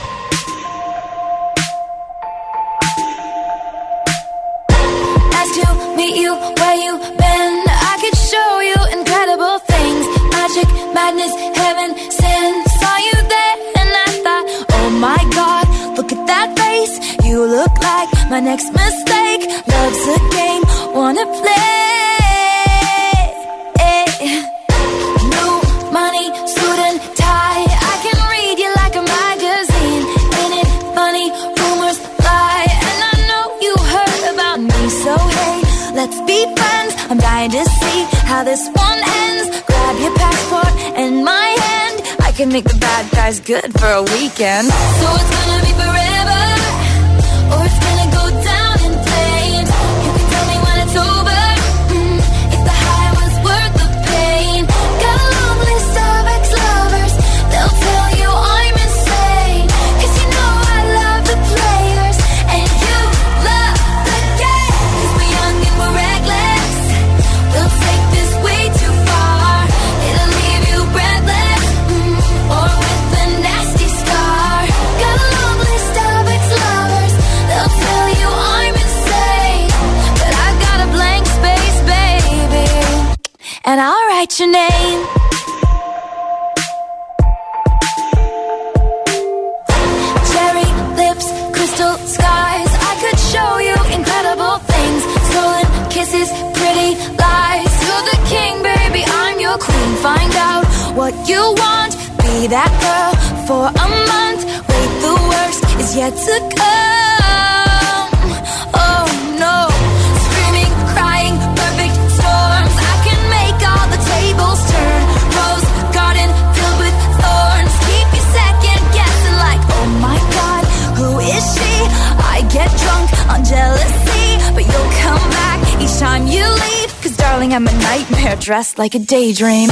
Like 128.81 128.95
a 128.95 128.99
daydream. 128.99 129.69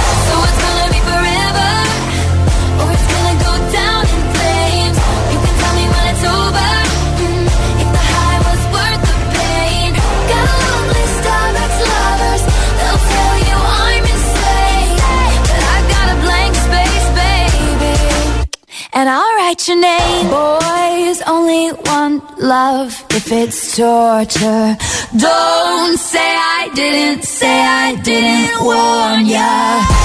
Torture. 23.79 24.75
Don't 25.15 25.97
say 25.97 26.31
I 26.59 26.69
didn't, 26.75 27.23
say 27.23 27.59
I 27.61 27.95
didn't 27.95 28.65
warn 28.65 29.25
ya. 29.25 29.98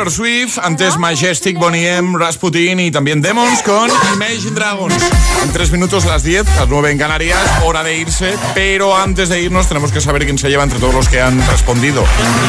Taylor 0.00 0.12
Swift, 0.14 0.58
antes 0.62 0.96
Majestic, 0.96 1.58
Bonnie 1.58 1.86
M, 1.86 2.16
Rasputin 2.18 2.80
y 2.80 2.90
también 2.90 3.20
Demons 3.20 3.62
con 3.62 3.90
Imagine 4.14 4.52
Dragons. 4.52 4.94
En 5.42 5.52
tres 5.52 5.70
minutos 5.72 6.06
las 6.06 6.22
10, 6.22 6.46
las 6.56 6.68
9 6.70 6.92
en 6.92 6.96
Canarias, 6.96 7.38
hora 7.62 7.82
de 7.82 7.98
irse, 7.98 8.34
pero 8.54 8.96
antes 8.96 9.28
de 9.28 9.42
irnos 9.42 9.68
tenemos 9.68 9.92
que 9.92 10.00
saber 10.00 10.24
quién 10.24 10.38
se 10.38 10.48
lleva 10.48 10.62
entre 10.62 10.78
todos 10.78 10.94
los 10.94 11.06
que 11.10 11.20
han 11.20 11.46
respondido, 11.48 12.02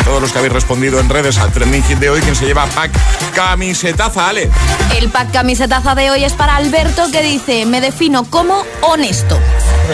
todos 0.06 0.22
los 0.22 0.32
que 0.32 0.38
habéis 0.38 0.54
respondido 0.54 1.02
en 1.02 1.10
redes 1.10 1.39
al 1.39 1.52
trending 1.52 1.84
hit 1.84 1.97
de 1.97 2.10
hoy, 2.10 2.22
quién 2.22 2.38
se 2.38 2.45
lleva 2.45 2.66
pack 2.68 2.93
camisetaza, 3.36 4.30
Ale. 4.30 4.49
El 4.95 5.10
pack 5.10 5.34
camisetaza 5.34 5.93
de 5.93 6.10
hoy 6.10 6.24
es 6.24 6.32
para 6.32 6.56
Alberto 6.56 7.12
que 7.12 7.22
dice, 7.22 7.66
me 7.66 7.82
defino 7.82 8.24
como 8.24 8.64
honesto. 8.80 9.38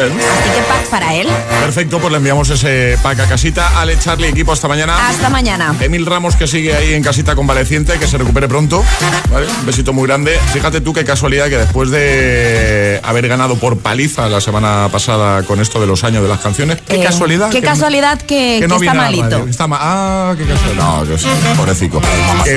Así 0.05 0.49
que 0.55 0.61
pack 0.67 0.85
para 0.89 1.13
él. 1.15 1.27
Perfecto, 1.61 1.99
pues 1.99 2.11
le 2.11 2.17
enviamos 2.17 2.49
ese 2.49 2.97
pack 3.01 3.19
a 3.21 3.27
casita. 3.27 3.79
Ale, 3.79 3.97
Charlie, 3.99 4.27
equipo, 4.29 4.51
hasta 4.51 4.67
mañana. 4.67 5.07
Hasta 5.09 5.29
mañana. 5.29 5.75
Emil 5.79 6.05
Ramos 6.05 6.35
que 6.35 6.47
sigue 6.47 6.75
ahí 6.75 6.93
en 6.93 7.03
casita 7.03 7.35
convaleciente, 7.35 7.97
que 7.99 8.07
se 8.07 8.17
recupere 8.17 8.47
pronto. 8.47 8.83
¿vale? 9.31 9.47
Un 9.47 9.65
besito 9.65 9.93
muy 9.93 10.07
grande. 10.07 10.39
Fíjate 10.53 10.81
tú 10.81 10.93
qué 10.93 11.03
casualidad 11.03 11.47
que 11.49 11.57
después 11.57 11.89
de 11.89 12.99
haber 13.03 13.27
ganado 13.27 13.55
por 13.57 13.77
paliza 13.79 14.27
la 14.29 14.41
semana 14.41 14.87
pasada 14.91 15.43
con 15.43 15.59
esto 15.59 15.79
de 15.79 15.87
los 15.87 16.03
años 16.03 16.23
de 16.23 16.29
las 16.29 16.39
canciones, 16.39 16.79
qué 16.87 17.01
Eh, 17.01 17.03
casualidad. 17.03 17.49
Qué 17.49 17.61
que- 17.61 17.67
casualidad 17.67 18.19
que, 18.21 18.57
que 18.61 18.67
no 18.67 18.75
está 18.75 18.93
malito. 18.93 19.47
Está 19.47 19.67
ma- 19.67 19.77
ah, 19.81 20.35
qué 20.37 20.45
casualidad. 20.45 20.83
No, 20.83 21.05
que 21.05 21.17
sí, 21.17 21.27
pobrecito. 21.55 22.01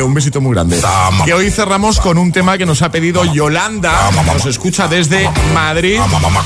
Un 0.05 0.15
besito 0.15 0.41
muy 0.41 0.55
grande. 0.55 0.81
Que 1.25 1.35
hoy 1.35 1.51
cerramos 1.51 2.01
con 2.01 2.19
un 2.19 2.33
tema 2.33 2.59
que 2.59 2.67
nos 2.67 2.83
ha 2.83 2.91
pedido 2.91 3.25
Yolanda. 3.25 4.11
Nos 4.27 4.47
escucha 4.47 4.89
desde 4.89 5.29
Madrid. 5.55 6.01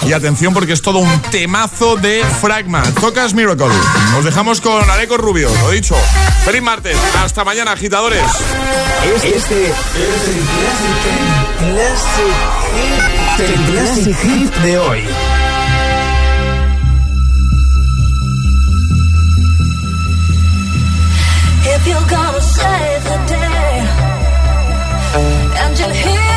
Y 0.06 0.12
atención 0.12 0.52
porque 0.54 0.72
es 0.72 0.82
todo 0.84 0.98
un 0.98 1.22
temazo 1.30 1.96
de 1.96 2.22
Fragma. 2.42 2.82
Tocas 3.00 3.32
Miracle. 3.32 3.74
Os 4.18 4.24
dejamos 4.24 4.60
con 4.60 4.88
Areco 4.90 5.16
Rubio. 5.16 5.50
Lo 5.62 5.70
dicho. 5.70 5.96
Feliz 6.44 6.60
martes. 6.60 6.96
Hasta 7.24 7.42
mañana, 7.42 7.72
agitadores. 7.72 8.22
Este 9.24 9.32
es 9.32 9.40
el 9.40 9.72
Classic 11.72 12.34
Hit. 12.74 13.40
El 13.40 13.72
Classic 13.72 14.16
Hit 14.18 14.54
de 14.56 14.78
hoy. 14.78 15.02
If 21.66 21.86
you're 21.86 22.08
gonna 22.10 22.40
save 22.42 23.04
the 23.04 23.18
day 23.26 23.88
and 25.56 25.78
you're 25.78 25.94
here 25.94 26.33